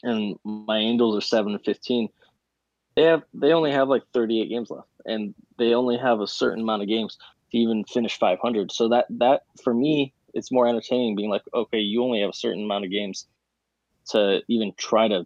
and 0.04 0.38
my 0.44 0.78
Angels 0.78 1.18
are 1.18 1.22
seven 1.22 1.54
and 1.54 1.64
fifteen 1.64 2.10
they 2.96 3.04
have 3.04 3.24
they 3.34 3.54
only 3.54 3.72
have 3.72 3.90
like 3.90 4.04
38 4.14 4.50
games 4.50 4.70
left 4.70 4.88
and 5.06 5.34
they 5.58 5.74
only 5.74 5.98
have 5.98 6.20
a 6.20 6.28
certain 6.28 6.62
amount 6.62 6.84
of 6.84 6.88
games 6.88 7.18
to 7.52 7.58
even 7.58 7.84
finish 7.86 8.20
500 8.20 8.72
so 8.72 8.88
that 8.90 9.08
that 9.10 9.42
for 9.64 9.74
me 9.74 10.14
it's 10.36 10.52
more 10.52 10.68
entertaining 10.68 11.16
being 11.16 11.32
like 11.32 11.42
okay 11.56 11.80
you 11.80 12.04
only 12.04 12.22
have 12.22 12.30
a 12.30 12.34
certain 12.34 12.64
amount 12.64 12.86
of 12.86 12.92
games 12.92 13.26
to 14.10 14.42
even 14.48 14.74
try 14.78 15.08
to 15.08 15.26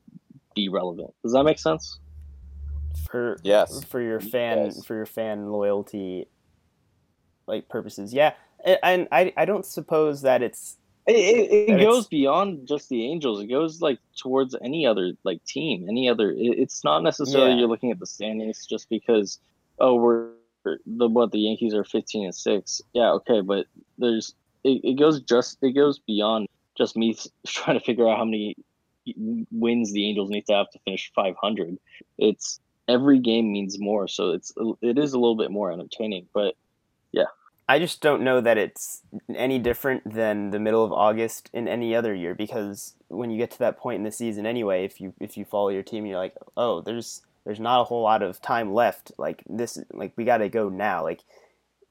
be 0.56 0.70
relevant. 0.70 1.14
Does 1.24 1.34
that 1.34 1.44
make 1.44 1.60
sense? 1.60 2.00
For 3.10 3.38
yes. 3.44 3.84
for 3.84 4.02
your 4.02 4.20
fan 4.20 4.66
yes. 4.66 4.84
for 4.84 4.96
your 4.96 5.06
fan 5.06 5.52
loyalty 5.52 6.28
like 7.48 7.68
purposes 7.70 8.14
yeah 8.14 8.34
and 8.84 9.08
I, 9.12 9.34
I 9.38 9.46
don't 9.46 9.66
suppose 9.66 10.22
that 10.22 10.42
it's 10.42 10.78
it, 11.08 11.16
it, 11.16 11.70
it 11.70 11.82
goes 11.82 12.08
beyond 12.08 12.68
just 12.68 12.90
the 12.90 13.06
Angels. 13.06 13.42
It 13.42 13.48
goes 13.48 13.82
like 13.82 14.00
towards 14.18 14.56
any 14.62 14.86
other 14.86 15.14
like 15.24 15.44
team, 15.46 15.88
any 15.88 16.10
other. 16.10 16.32
It, 16.32 16.60
it's 16.60 16.84
not 16.84 17.02
necessarily 17.02 17.52
yeah. 17.52 17.60
you're 17.60 17.70
looking 17.70 17.92
at 17.92 18.00
the 18.00 18.06
standings 18.06 18.66
just 18.66 18.90
because 18.90 19.40
oh 19.80 19.96
we're 19.96 20.32
the 20.86 21.08
what 21.08 21.32
the 21.32 21.40
Yankees 21.40 21.74
are 21.74 21.86
fifteen 21.86 22.26
and 22.26 22.36
six. 22.36 22.82
Yeah, 22.94 23.12
okay, 23.12 23.40
but 23.40 23.68
there's 23.98 24.36
it, 24.66 24.82
it 24.84 25.00
goes 25.00 25.22
just 25.22 25.58
it 25.62 25.72
goes 25.72 26.00
beyond 26.00 26.48
just 26.78 26.98
me 26.98 27.18
trying 27.48 27.80
to 27.80 27.86
figure 27.86 28.08
out 28.10 28.18
how 28.18 28.26
many 28.26 28.58
wins 29.52 29.94
the 29.94 30.10
Angels 30.10 30.30
need 30.30 30.46
to 30.48 30.54
have 30.54 30.70
to 30.72 30.80
finish 30.80 31.10
five 31.16 31.36
hundred. 31.42 31.78
It's 32.18 32.60
every 32.90 33.20
game 33.20 33.54
means 33.54 33.80
more, 33.80 34.10
so 34.10 34.32
it's 34.32 34.52
it 34.82 34.98
is 34.98 35.14
a 35.14 35.20
little 35.20 35.38
bit 35.38 35.52
more 35.52 35.72
entertaining. 35.72 36.28
But 36.34 36.56
yeah, 37.14 37.28
I 37.70 37.80
just 37.80 38.02
don't 38.02 38.22
know 38.22 38.40
that 38.40 38.58
it's 38.58 39.02
any 39.36 39.60
different 39.60 40.14
than 40.14 40.52
the 40.52 40.60
middle 40.60 40.86
of 40.86 40.94
August 40.94 41.50
in 41.52 41.68
any 41.68 41.94
other 41.94 42.14
year 42.14 42.34
because 42.34 42.94
when 43.10 43.30
you 43.30 43.38
get 43.38 43.52
to 43.52 43.60
that 43.60 43.78
point 43.78 43.98
in 43.98 44.04
the 44.04 44.12
season 44.12 44.46
anyway, 44.46 44.86
if 44.86 45.02
you 45.02 45.14
if 45.20 45.36
you 45.36 45.44
follow 45.44 45.70
your 45.70 45.84
team, 45.84 46.06
you're 46.06 46.18
like, 46.18 46.36
oh, 46.56 46.82
there's 46.82 47.24
there's 47.44 47.60
not 47.60 47.82
a 47.82 47.84
whole 47.84 48.04
lot 48.04 48.24
of 48.24 48.42
time 48.42 48.74
left. 48.74 49.12
Like 49.18 49.44
this, 49.50 49.78
like 49.92 50.14
we 50.16 50.24
got 50.24 50.38
to 50.38 50.50
go 50.50 50.70
now. 50.70 51.04
Like, 51.04 51.22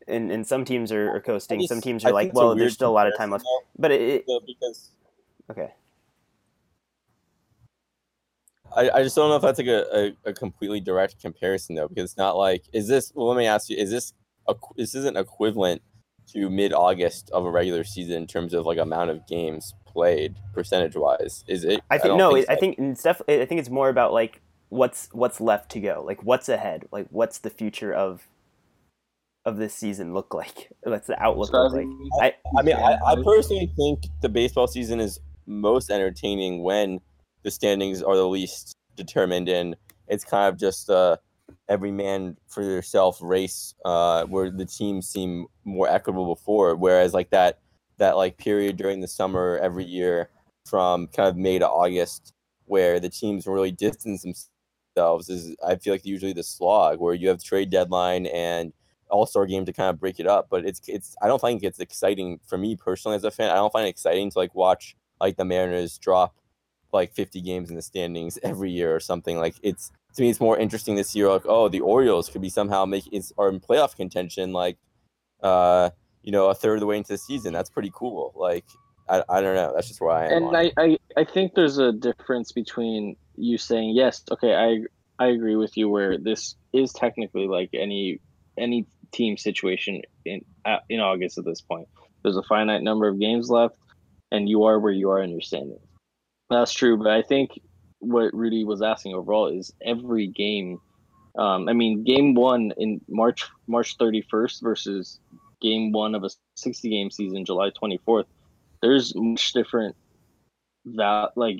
and 0.08 0.32
and 0.32 0.46
some 0.46 0.64
teams 0.64 0.90
are, 0.92 1.10
are 1.10 1.20
coasting. 1.20 1.60
Just, 1.60 1.68
some 1.68 1.82
teams 1.82 2.06
are 2.06 2.08
I 2.08 2.12
like, 2.12 2.32
well, 2.32 2.54
there's 2.54 2.74
still 2.74 2.90
a 2.90 2.92
lot 2.92 3.06
of 3.06 3.16
time 3.16 3.30
left. 3.30 3.44
But 3.78 3.90
it, 3.90 4.24
it 4.26 4.42
because 4.46 4.90
okay. 5.50 5.74
I, 8.74 8.90
I 8.90 9.02
just 9.02 9.16
don't 9.16 9.28
know 9.28 9.36
if 9.36 9.42
that's 9.42 9.58
like 9.58 9.68
a, 9.68 10.14
a, 10.26 10.30
a 10.30 10.32
completely 10.32 10.80
direct 10.80 11.20
comparison 11.20 11.74
though, 11.74 11.88
because 11.88 12.04
it's 12.04 12.18
not 12.18 12.36
like 12.36 12.64
is 12.72 12.88
this 12.88 13.12
well 13.14 13.28
let 13.28 13.36
me 13.36 13.46
ask 13.46 13.68
you, 13.68 13.76
is 13.76 13.90
this 13.90 14.14
this 14.76 14.94
isn't 14.94 15.16
equivalent 15.16 15.82
to 16.32 16.50
mid 16.50 16.72
August 16.72 17.30
of 17.30 17.44
a 17.44 17.50
regular 17.50 17.84
season 17.84 18.16
in 18.16 18.26
terms 18.26 18.54
of 18.54 18.66
like 18.66 18.78
amount 18.78 19.10
of 19.10 19.26
games 19.26 19.74
played 19.86 20.36
percentage 20.54 20.96
wise. 20.96 21.44
Is 21.46 21.64
it? 21.64 21.80
I 21.90 21.98
think 21.98 22.14
I 22.14 22.16
no. 22.16 22.34
Think 22.34 22.50
I 22.50 22.56
think 22.56 22.78
it's 22.78 23.02
definitely. 23.02 23.42
I 23.42 23.46
think 23.46 23.60
it's 23.60 23.70
more 23.70 23.88
about 23.88 24.12
like 24.12 24.40
what's 24.68 25.08
what's 25.12 25.40
left 25.40 25.70
to 25.72 25.80
go. 25.80 26.02
Like 26.06 26.22
what's 26.22 26.48
ahead. 26.48 26.86
Like 26.90 27.06
what's 27.10 27.38
the 27.38 27.50
future 27.50 27.92
of 27.92 28.28
of 29.44 29.56
this 29.56 29.74
season 29.74 30.12
look 30.12 30.34
like? 30.34 30.68
What's 30.82 31.06
the 31.06 31.22
outlook 31.22 31.52
look 31.52 31.72
like? 31.72 31.86
I, 32.20 32.34
I 32.58 32.62
mean, 32.62 32.74
I, 32.74 32.98
I 33.06 33.14
personally 33.24 33.70
think 33.76 34.00
the 34.20 34.28
baseball 34.28 34.66
season 34.66 34.98
is 34.98 35.20
most 35.46 35.88
entertaining 35.88 36.64
when 36.64 37.00
the 37.44 37.52
standings 37.52 38.02
are 38.02 38.16
the 38.16 38.26
least 38.26 38.76
determined 38.96 39.48
and 39.48 39.76
it's 40.08 40.24
kind 40.24 40.52
of 40.52 40.58
just 40.58 40.90
uh 40.90 41.16
every 41.68 41.90
man 41.90 42.36
for 42.48 42.62
yourself 42.62 43.18
race 43.20 43.74
uh, 43.84 44.24
where 44.24 44.50
the 44.50 44.64
teams 44.64 45.08
seem 45.08 45.46
more 45.64 45.88
equitable 45.88 46.34
before. 46.34 46.76
Whereas 46.76 47.14
like 47.14 47.30
that 47.30 47.58
that 47.98 48.16
like 48.16 48.36
period 48.36 48.76
during 48.76 49.00
the 49.00 49.08
summer 49.08 49.58
every 49.62 49.84
year 49.84 50.30
from 50.64 51.06
kind 51.08 51.28
of 51.28 51.36
May 51.36 51.58
to 51.58 51.68
August 51.68 52.34
where 52.66 53.00
the 53.00 53.08
teams 53.08 53.46
really 53.46 53.70
distance 53.70 54.22
themselves 54.22 55.28
is 55.28 55.54
I 55.66 55.76
feel 55.76 55.94
like 55.94 56.04
usually 56.04 56.32
the 56.32 56.42
slog 56.42 56.98
where 56.98 57.14
you 57.14 57.28
have 57.28 57.42
trade 57.42 57.70
deadline 57.70 58.26
and 58.26 58.72
all 59.08 59.26
star 59.26 59.46
game 59.46 59.64
to 59.64 59.72
kind 59.72 59.90
of 59.90 60.00
break 60.00 60.20
it 60.20 60.26
up. 60.26 60.48
But 60.50 60.64
it's 60.64 60.80
it's 60.86 61.16
I 61.22 61.28
don't 61.28 61.40
think 61.40 61.62
it's 61.62 61.80
exciting 61.80 62.40
for 62.46 62.58
me 62.58 62.76
personally 62.76 63.16
as 63.16 63.24
a 63.24 63.30
fan. 63.30 63.50
I 63.50 63.56
don't 63.56 63.72
find 63.72 63.86
it 63.86 63.90
exciting 63.90 64.30
to 64.30 64.38
like 64.38 64.54
watch 64.54 64.96
like 65.20 65.36
the 65.36 65.44
Mariners 65.44 65.98
drop 65.98 66.36
like 66.92 67.12
50 67.12 67.40
games 67.40 67.70
in 67.70 67.76
the 67.76 67.82
standings 67.82 68.38
every 68.42 68.70
year 68.70 68.94
or 68.94 69.00
something. 69.00 69.38
Like 69.38 69.54
it's 69.62 69.92
to 70.16 70.22
me, 70.22 70.30
it's 70.30 70.40
more 70.40 70.58
interesting 70.58 70.96
this 70.96 71.14
year. 71.14 71.28
Like, 71.28 71.44
oh, 71.46 71.68
the 71.68 71.80
Orioles 71.80 72.28
could 72.28 72.40
be 72.40 72.48
somehow 72.48 72.86
making 72.86 73.22
are 73.36 73.48
in 73.48 73.60
playoff 73.60 73.96
contention. 73.96 74.52
Like, 74.52 74.78
uh, 75.42 75.90
you 76.22 76.32
know, 76.32 76.48
a 76.48 76.54
third 76.54 76.74
of 76.74 76.80
the 76.80 76.86
way 76.86 76.96
into 76.96 77.12
the 77.12 77.18
season. 77.18 77.52
That's 77.52 77.70
pretty 77.70 77.92
cool. 77.94 78.32
Like, 78.34 78.64
I, 79.08 79.22
I 79.28 79.40
don't 79.40 79.54
know. 79.54 79.72
That's 79.74 79.88
just 79.88 80.00
where 80.00 80.10
I 80.10 80.26
am. 80.26 80.44
And 80.44 80.56
I, 80.56 80.72
I, 80.78 80.98
I 81.16 81.24
think 81.24 81.54
there's 81.54 81.78
a 81.78 81.92
difference 81.92 82.52
between 82.52 83.16
you 83.36 83.58
saying 83.58 83.94
yes, 83.94 84.22
okay, 84.30 84.54
I 84.54 85.22
I 85.22 85.28
agree 85.28 85.56
with 85.56 85.76
you 85.76 85.88
where 85.88 86.18
this 86.18 86.56
is 86.72 86.92
technically 86.92 87.46
like 87.46 87.70
any 87.74 88.20
any 88.58 88.86
team 89.12 89.36
situation 89.36 90.00
in 90.24 90.40
in 90.88 91.00
August 91.00 91.36
at 91.36 91.44
this 91.44 91.60
point. 91.60 91.88
There's 92.22 92.38
a 92.38 92.42
finite 92.42 92.82
number 92.82 93.06
of 93.06 93.20
games 93.20 93.50
left, 93.50 93.76
and 94.32 94.48
you 94.48 94.64
are 94.64 94.80
where 94.80 94.92
you 94.92 95.10
are 95.10 95.22
in 95.22 95.30
your 95.30 95.42
standings. 95.42 95.80
That's 96.48 96.72
true, 96.72 96.96
but 96.96 97.08
I 97.08 97.22
think 97.22 97.60
what 97.98 98.34
Rudy 98.34 98.64
was 98.64 98.82
asking 98.82 99.14
overall 99.14 99.48
is 99.48 99.72
every 99.82 100.26
game. 100.26 100.80
Um, 101.38 101.68
I 101.68 101.72
mean, 101.72 102.04
game 102.04 102.34
one 102.34 102.72
in 102.76 103.00
March 103.08 103.44
March 103.66 103.98
31st 103.98 104.62
versus 104.62 105.18
game 105.60 105.92
one 105.92 106.14
of 106.14 106.24
a 106.24 106.30
60 106.56 106.88
game 106.88 107.10
season, 107.10 107.44
July 107.44 107.70
24th. 107.70 108.24
There's 108.82 109.14
much 109.14 109.52
different 109.52 109.96
that 110.94 111.32
like 111.36 111.58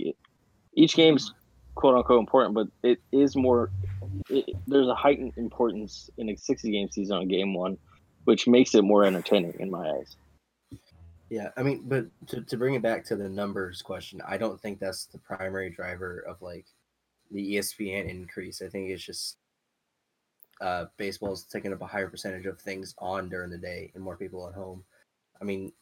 each 0.75 0.95
game's 0.95 1.33
quote 1.75 1.97
unquote 1.97 2.21
important, 2.21 2.55
but 2.55 2.69
it 2.83 3.01
is 3.13 3.37
more. 3.37 3.71
It, 4.29 4.47
there's 4.67 4.89
a 4.89 4.95
heightened 4.95 5.33
importance 5.37 6.11
in 6.17 6.31
a 6.31 6.37
60 6.37 6.71
game 6.71 6.91
season 6.91 7.17
on 7.17 7.29
game 7.29 7.55
one, 7.55 7.79
which 8.25 8.47
makes 8.47 8.75
it 8.75 8.83
more 8.83 9.05
entertaining 9.05 9.55
in 9.59 9.71
my 9.71 9.91
eyes. 9.91 10.17
Yeah, 11.29 11.51
I 11.57 11.63
mean, 11.63 11.83
but 11.87 12.07
to, 12.29 12.41
to 12.43 12.57
bring 12.57 12.75
it 12.75 12.83
back 12.83 13.05
to 13.07 13.17
the 13.17 13.29
numbers 13.29 13.83
question, 13.83 14.21
I 14.27 14.37
don't 14.37 14.61
think 14.61 14.79
that's 14.79 15.07
the 15.07 15.19
primary 15.19 15.71
driver 15.71 16.21
of 16.21 16.41
like 16.41 16.67
the 17.33 17.57
ESPN 17.57 18.09
increase. 18.09 18.63
I 18.63 18.69
think 18.69 18.91
it's 18.91 19.03
just 19.03 19.39
uh, 20.61 20.87
baseball's 20.97 21.45
taking 21.45 21.73
up 21.73 21.83
a 21.83 21.87
higher 21.87 22.09
percentage 22.09 22.47
of 22.47 22.61
things 22.61 22.95
on 22.99 23.29
during 23.29 23.51
the 23.51 23.59
day 23.59 23.91
and 23.95 24.05
more 24.05 24.17
people 24.17 24.47
at 24.49 24.55
home. 24.55 24.85
I 25.41 25.45
mean, 25.45 25.73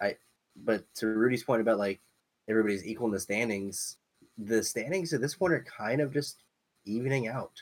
I 0.00 0.16
but 0.64 0.84
to 0.96 1.06
Rudy's 1.06 1.44
point 1.44 1.60
about 1.60 1.78
like 1.78 2.00
everybody's 2.48 2.86
equal 2.86 3.06
in 3.06 3.12
the 3.12 3.20
standings, 3.20 3.96
the 4.38 4.62
standings 4.62 5.12
at 5.12 5.20
this 5.20 5.34
point 5.34 5.52
are 5.52 5.64
kind 5.64 6.00
of 6.00 6.12
just 6.12 6.44
evening 6.84 7.28
out. 7.28 7.60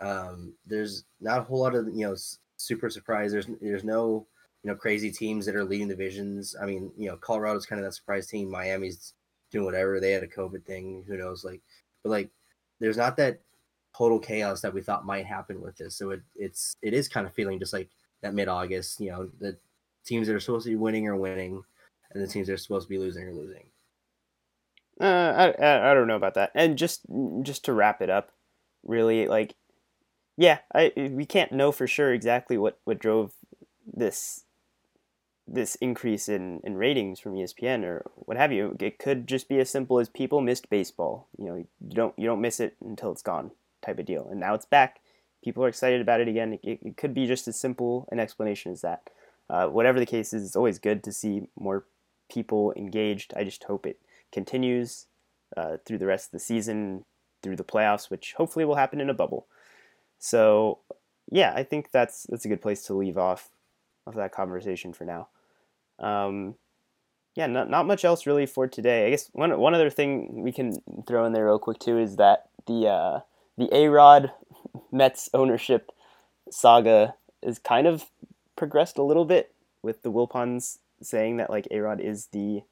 Um, 0.00 0.54
there's 0.66 1.04
not 1.20 1.40
a 1.40 1.44
whole 1.44 1.60
lot 1.60 1.74
of 1.74 1.86
you 1.88 2.06
know 2.06 2.16
super 2.56 2.90
surprise. 2.90 3.32
There's 3.32 3.48
there's 3.60 3.84
no 3.84 4.26
you 4.64 4.70
know 4.70 4.76
crazy 4.76 5.10
teams 5.10 5.44
that 5.46 5.54
are 5.54 5.64
leading 5.64 5.88
divisions. 5.88 6.56
I 6.60 6.64
mean, 6.64 6.90
you 6.96 7.08
know, 7.08 7.16
Colorado's 7.16 7.66
kind 7.66 7.78
of 7.78 7.84
that 7.84 7.92
surprise 7.92 8.26
team. 8.26 8.50
Miami's 8.50 9.12
doing 9.50 9.66
whatever. 9.66 10.00
They 10.00 10.12
had 10.12 10.22
a 10.22 10.28
COVID 10.28 10.64
thing. 10.64 11.04
Who 11.06 11.18
knows? 11.18 11.44
Like, 11.44 11.60
but 12.02 12.10
like, 12.10 12.30
there's 12.80 12.96
not 12.96 13.16
that 13.18 13.40
total 13.96 14.18
chaos 14.18 14.62
that 14.62 14.72
we 14.72 14.80
thought 14.80 15.04
might 15.06 15.26
happen 15.26 15.60
with 15.60 15.76
this. 15.76 15.96
So 15.96 16.10
it 16.10 16.22
it's 16.34 16.76
it 16.82 16.94
is 16.94 17.08
kind 17.08 17.26
of 17.26 17.34
feeling 17.34 17.58
just 17.58 17.74
like 17.74 17.90
that 18.22 18.34
mid 18.34 18.48
August. 18.48 19.00
You 19.00 19.10
know, 19.10 19.30
the 19.38 19.58
teams 20.06 20.26
that 20.26 20.34
are 20.34 20.40
supposed 20.40 20.64
to 20.64 20.70
be 20.70 20.76
winning 20.76 21.06
are 21.08 21.16
winning, 21.16 21.62
and 22.10 22.22
the 22.22 22.26
teams 22.26 22.46
that 22.46 22.54
are 22.54 22.58
supposed 22.58 22.86
to 22.86 22.90
be 22.90 22.98
losing 22.98 23.24
are 23.24 23.34
losing. 23.34 23.66
Uh, 24.98 25.04
I, 25.58 25.64
I, 25.64 25.90
I 25.90 25.94
don't 25.94 26.06
know 26.06 26.16
about 26.16 26.34
that. 26.34 26.52
And 26.54 26.78
just 26.78 27.02
just 27.42 27.66
to 27.66 27.74
wrap 27.74 28.00
it 28.00 28.08
up, 28.08 28.30
really, 28.82 29.28
like, 29.28 29.56
yeah, 30.38 30.60
I 30.74 30.90
we 30.96 31.26
can't 31.26 31.52
know 31.52 31.70
for 31.70 31.86
sure 31.86 32.14
exactly 32.14 32.56
what 32.56 32.78
what 32.84 32.98
drove 32.98 33.34
this 33.86 34.44
this 35.46 35.74
increase 35.76 36.28
in, 36.28 36.60
in 36.64 36.76
ratings 36.76 37.20
from 37.20 37.34
ESPN 37.34 37.84
or 37.84 38.02
what 38.14 38.36
have 38.36 38.52
you. 38.52 38.76
It 38.80 38.98
could 38.98 39.26
just 39.26 39.48
be 39.48 39.58
as 39.58 39.70
simple 39.70 39.98
as 39.98 40.08
people 40.08 40.40
missed 40.40 40.70
baseball. 40.70 41.28
You 41.38 41.44
know, 41.46 41.54
you 41.56 41.66
don't 41.90 42.18
you 42.18 42.26
don't 42.26 42.40
miss 42.40 42.60
it 42.60 42.76
until 42.84 43.12
it's 43.12 43.22
gone, 43.22 43.50
type 43.84 43.98
of 43.98 44.06
deal. 44.06 44.28
And 44.30 44.40
now 44.40 44.54
it's 44.54 44.64
back. 44.64 45.00
People 45.42 45.64
are 45.64 45.68
excited 45.68 46.00
about 46.00 46.20
it 46.20 46.28
again. 46.28 46.58
It, 46.62 46.80
it 46.82 46.96
could 46.96 47.12
be 47.12 47.26
just 47.26 47.46
as 47.46 47.60
simple 47.60 48.08
an 48.10 48.18
explanation 48.18 48.72
as 48.72 48.80
that. 48.80 49.10
Uh, 49.50 49.66
whatever 49.66 50.00
the 50.00 50.06
case 50.06 50.32
is, 50.32 50.44
it's 50.44 50.56
always 50.56 50.78
good 50.78 51.04
to 51.04 51.12
see 51.12 51.48
more 51.58 51.84
people 52.30 52.72
engaged. 52.76 53.34
I 53.36 53.44
just 53.44 53.64
hope 53.64 53.86
it 53.86 54.00
continues 54.32 55.06
uh, 55.54 55.76
through 55.84 55.98
the 55.98 56.06
rest 56.06 56.28
of 56.28 56.32
the 56.32 56.38
season, 56.38 57.04
through 57.42 57.56
the 57.56 57.64
playoffs, 57.64 58.08
which 58.08 58.32
hopefully 58.38 58.64
will 58.64 58.76
happen 58.76 59.02
in 59.02 59.10
a 59.10 59.14
bubble. 59.14 59.46
So, 60.18 60.78
yeah, 61.30 61.52
I 61.54 61.62
think 61.62 61.90
that's 61.92 62.26
that's 62.30 62.46
a 62.46 62.48
good 62.48 62.62
place 62.62 62.82
to 62.86 62.94
leave 62.94 63.18
off 63.18 63.50
of 64.06 64.14
that 64.14 64.32
conversation 64.32 64.94
for 64.94 65.04
now. 65.04 65.28
Um, 65.98 66.56
yeah, 67.34 67.46
not, 67.46 67.68
not 67.68 67.86
much 67.86 68.04
else 68.04 68.26
really 68.26 68.46
for 68.46 68.66
today. 68.68 69.06
I 69.06 69.10
guess 69.10 69.28
one 69.32 69.58
one 69.58 69.74
other 69.74 69.90
thing 69.90 70.42
we 70.42 70.52
can 70.52 70.76
throw 71.06 71.24
in 71.24 71.32
there 71.32 71.44
real 71.46 71.58
quick 71.58 71.78
too 71.78 71.98
is 71.98 72.16
that 72.16 72.48
the 72.66 72.88
uh, 72.88 73.20
the 73.58 73.68
A 73.74 73.88
Rod 73.88 74.32
Mets 74.92 75.28
ownership 75.34 75.90
saga 76.50 77.14
is 77.42 77.58
kind 77.58 77.86
of 77.86 78.04
progressed 78.56 78.98
a 78.98 79.02
little 79.02 79.24
bit 79.24 79.52
with 79.82 80.02
the 80.02 80.12
Wilpons 80.12 80.78
saying 81.02 81.36
that 81.38 81.50
like 81.50 81.66
A 81.70 81.80
Rod 81.80 82.00
is 82.00 82.26
the 82.26 82.62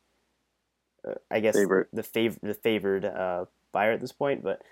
uh, 1.07 1.15
I 1.31 1.41
guess 1.41 1.57
Favorite. 1.57 1.89
the 1.93 2.03
fav- 2.03 2.41
the 2.41 2.55
favored 2.55 3.05
uh, 3.05 3.47
buyer 3.73 3.93
at 3.93 4.01
this 4.01 4.13
point, 4.13 4.45
but 4.45 4.63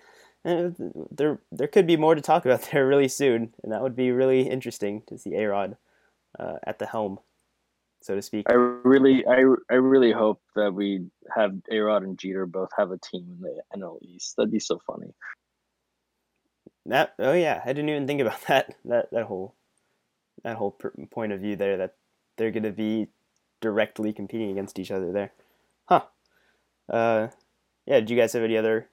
uh, 0.45 0.71
there 1.11 1.41
there 1.51 1.67
could 1.67 1.87
be 1.87 1.97
more 1.97 2.15
to 2.15 2.21
talk 2.21 2.45
about 2.45 2.63
there 2.73 2.87
really 2.87 3.09
soon, 3.09 3.55
and 3.63 3.73
that 3.73 3.83
would 3.83 3.97
be 3.97 4.13
really 4.13 4.43
interesting 4.49 5.03
to 5.09 5.19
see 5.19 5.35
A 5.35 5.47
Rod 5.49 5.77
uh, 6.39 6.59
at 6.65 6.79
the 6.79 6.87
helm 6.87 7.19
so 8.03 8.15
to 8.15 8.23
speak. 8.23 8.47
I 8.49 8.55
really, 8.55 9.25
I, 9.27 9.45
I 9.71 9.75
really 9.75 10.13
hope 10.13 10.41
that 10.57 10.73
we 10.73 11.07
have 11.35 11.53
Arod 11.71 12.05
and 12.05 12.19
Jeter 12.19 12.47
both 12.47 12.71
have 12.77 12.91
a 12.91 12.99
team 12.99 13.27
in 13.37 13.41
the 13.41 13.63
NL 13.77 13.99
East. 14.03 14.37
That'd 14.37 14.51
be 14.51 14.59
so 14.59 14.81
funny. 14.87 15.13
That 16.87 17.15
oh 17.19 17.35
yeah, 17.35 17.61
I 17.65 17.73
didn't 17.73 17.91
even 17.91 18.07
think 18.07 18.21
about 18.21 18.41
that. 18.49 18.75
That 18.85 19.11
that 19.13 19.25
whole 19.27 19.55
that 20.43 20.57
whole 20.57 20.77
point 21.11 21.33
of 21.33 21.41
view 21.41 21.57
there 21.57 21.77
that 21.77 21.95
they're 22.37 22.51
going 22.51 22.63
to 22.63 22.73
be 22.73 23.09
directly 23.61 24.13
competing 24.13 24.51
against 24.51 24.79
each 24.79 24.91
other 24.91 25.13
there. 25.13 25.33
Huh. 25.85 26.05
Uh, 26.89 27.29
yeah. 27.87 28.01
Do 28.01 28.15
you 28.15 28.21
guys 28.21 28.33
have 28.33 28.43
any 28.43 28.57
other 28.57 28.89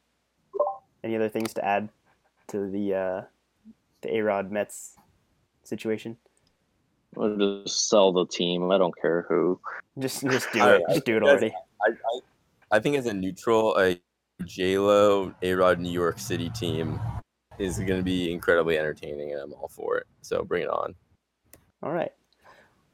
any 1.04 1.16
other 1.16 1.30
things 1.30 1.54
to 1.54 1.66
add 1.66 1.90
to 2.48 2.70
the 2.70 2.94
uh, 2.94 3.22
the 4.02 4.10
Arod 4.10 4.52
Mets 4.52 4.96
situation? 5.64 6.18
Or 7.18 7.36
just 7.64 7.90
sell 7.90 8.12
the 8.12 8.28
team. 8.28 8.72
I 8.72 8.78
don't 8.78 8.94
care 9.02 9.26
who. 9.28 9.60
Just 9.98 10.22
just 10.24 10.52
do 10.54 10.60
it. 10.60 10.84
I, 10.88 10.94
just 10.94 11.06
do 11.06 11.18
it 11.18 11.24
already. 11.24 11.52
I, 11.82 11.90
I, 11.90 12.20
I 12.78 12.80
think 12.80 12.96
as 12.96 13.08
a 13.08 13.14
neutral, 13.14 13.76
a 13.78 14.00
J 14.46 14.78
Lo 14.78 15.34
A 15.42 15.54
Rod 15.54 15.80
New 15.80 15.92
York 15.92 16.20
City 16.20 16.50
team 16.52 17.00
is 17.58 17.80
going 17.80 17.98
to 17.98 18.04
be 18.04 18.32
incredibly 18.32 18.78
entertaining, 18.78 19.32
and 19.32 19.42
I'm 19.42 19.54
all 19.54 19.68
for 19.68 19.98
it. 19.98 20.06
So 20.22 20.44
bring 20.44 20.64
it 20.64 20.70
on. 20.70 20.94
All 21.82 21.92
right. 21.92 22.12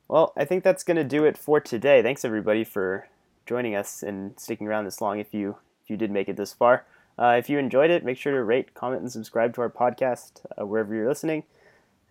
Well, 0.07 0.33
I 0.37 0.45
think 0.45 0.63
that's 0.63 0.83
going 0.83 0.97
to 0.97 1.03
do 1.03 1.25
it 1.25 1.37
for 1.37 1.59
today. 1.59 2.01
Thanks 2.01 2.23
everybody 2.23 2.63
for 2.63 3.07
joining 3.45 3.75
us 3.75 4.03
and 4.03 4.39
sticking 4.39 4.67
around 4.67 4.85
this 4.85 5.01
long. 5.01 5.19
If 5.19 5.33
you 5.33 5.57
if 5.83 5.89
you 5.89 5.97
did 5.97 6.11
make 6.11 6.29
it 6.29 6.37
this 6.37 6.53
far, 6.53 6.85
uh, 7.19 7.35
if 7.37 7.49
you 7.49 7.57
enjoyed 7.57 7.89
it, 7.89 8.05
make 8.05 8.17
sure 8.17 8.31
to 8.31 8.43
rate, 8.43 8.73
comment, 8.73 9.01
and 9.01 9.11
subscribe 9.11 9.53
to 9.55 9.61
our 9.61 9.69
podcast 9.69 10.45
uh, 10.59 10.65
wherever 10.65 10.95
you're 10.95 11.09
listening. 11.09 11.43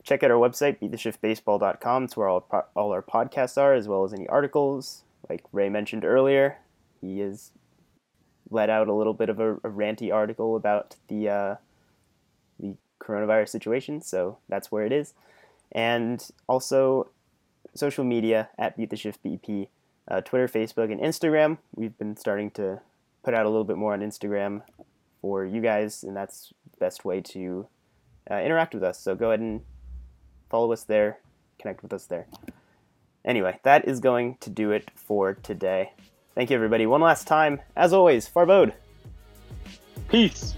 Check 0.05 0.23
out 0.23 0.31
our 0.31 0.37
website, 0.37 0.81
beattheshiftbaseball.com. 0.81 2.05
It's 2.05 2.17
where 2.17 2.29
all, 2.29 2.47
all 2.75 2.93
our 2.93 3.03
podcasts 3.03 3.57
are, 3.57 3.75
as 3.75 3.87
well 3.87 4.05
as 4.05 4.12
any 4.12 4.27
articles. 4.29 5.05
Like 5.29 5.45
Ray 5.53 5.69
mentioned 5.69 6.05
earlier, 6.05 6.59
he 7.01 7.21
has 7.21 7.53
let 8.51 8.69
out 8.69 8.88
a 8.88 8.93
little 8.93 9.15
bit 9.15 9.29
of 9.29 9.38
a, 9.38 9.55
a 9.55 9.71
ranty 9.71 10.12
article 10.12 10.57
about 10.57 10.97
the 11.09 11.29
uh, 11.29 11.55
the 12.59 12.77
coronavirus 13.01 13.49
situation, 13.49 14.03
so 14.03 14.38
that's 14.49 14.71
where 14.73 14.85
it 14.85 14.93
is. 14.93 15.15
And 15.71 16.29
also 16.49 17.09
social 17.75 18.05
media 18.05 18.51
at 18.59 18.77
Beat 18.77 18.91
the 18.91 18.97
Shift 18.97 19.23
BP, 19.23 19.69
uh, 20.09 20.21
Twitter, 20.21 20.49
Facebook, 20.49 20.93
and 20.93 21.01
Instagram. 21.01 21.59
We've 21.75 21.97
been 21.97 22.17
starting 22.17 22.51
to 22.53 22.81
put 23.23 23.35
out 23.35 23.47
a 23.47 23.49
little 23.49 23.65
bit 23.65 23.77
more 23.77 23.93
on 23.93 24.01
Instagram 24.01 24.62
for 25.21 25.45
you 25.45 25.61
guys, 25.61 26.03
and 26.03 26.17
that's 26.17 26.53
the 26.73 26.79
best 26.79 27.05
way 27.05 27.21
to 27.21 27.67
uh, 28.31 28.41
interact 28.41 28.75
with 28.75 28.83
us. 28.83 28.99
So 28.99 29.15
go 29.15 29.29
ahead 29.29 29.41
and 29.41 29.62
follow 30.53 30.71
us 30.71 30.85
there, 30.85 31.19
connect 31.59 31.83
with 31.83 31.95
us 31.95 32.05
there. 32.05 32.27
Anyway, 33.25 33.59
that 33.62 33.88
is 33.88 34.01
going 34.01 34.37
to 34.41 34.51
do 34.51 34.71
it 34.71 34.91
for 34.95 35.33
today. 35.33 35.93
Thank 36.35 36.51
you, 36.51 36.57
everybody. 36.57 36.85
One 36.85 37.01
last 37.01 37.27
time, 37.27 37.61
as 37.75 37.95
always, 37.95 38.29
Farbode. 38.29 38.75
Peace. 40.09 40.55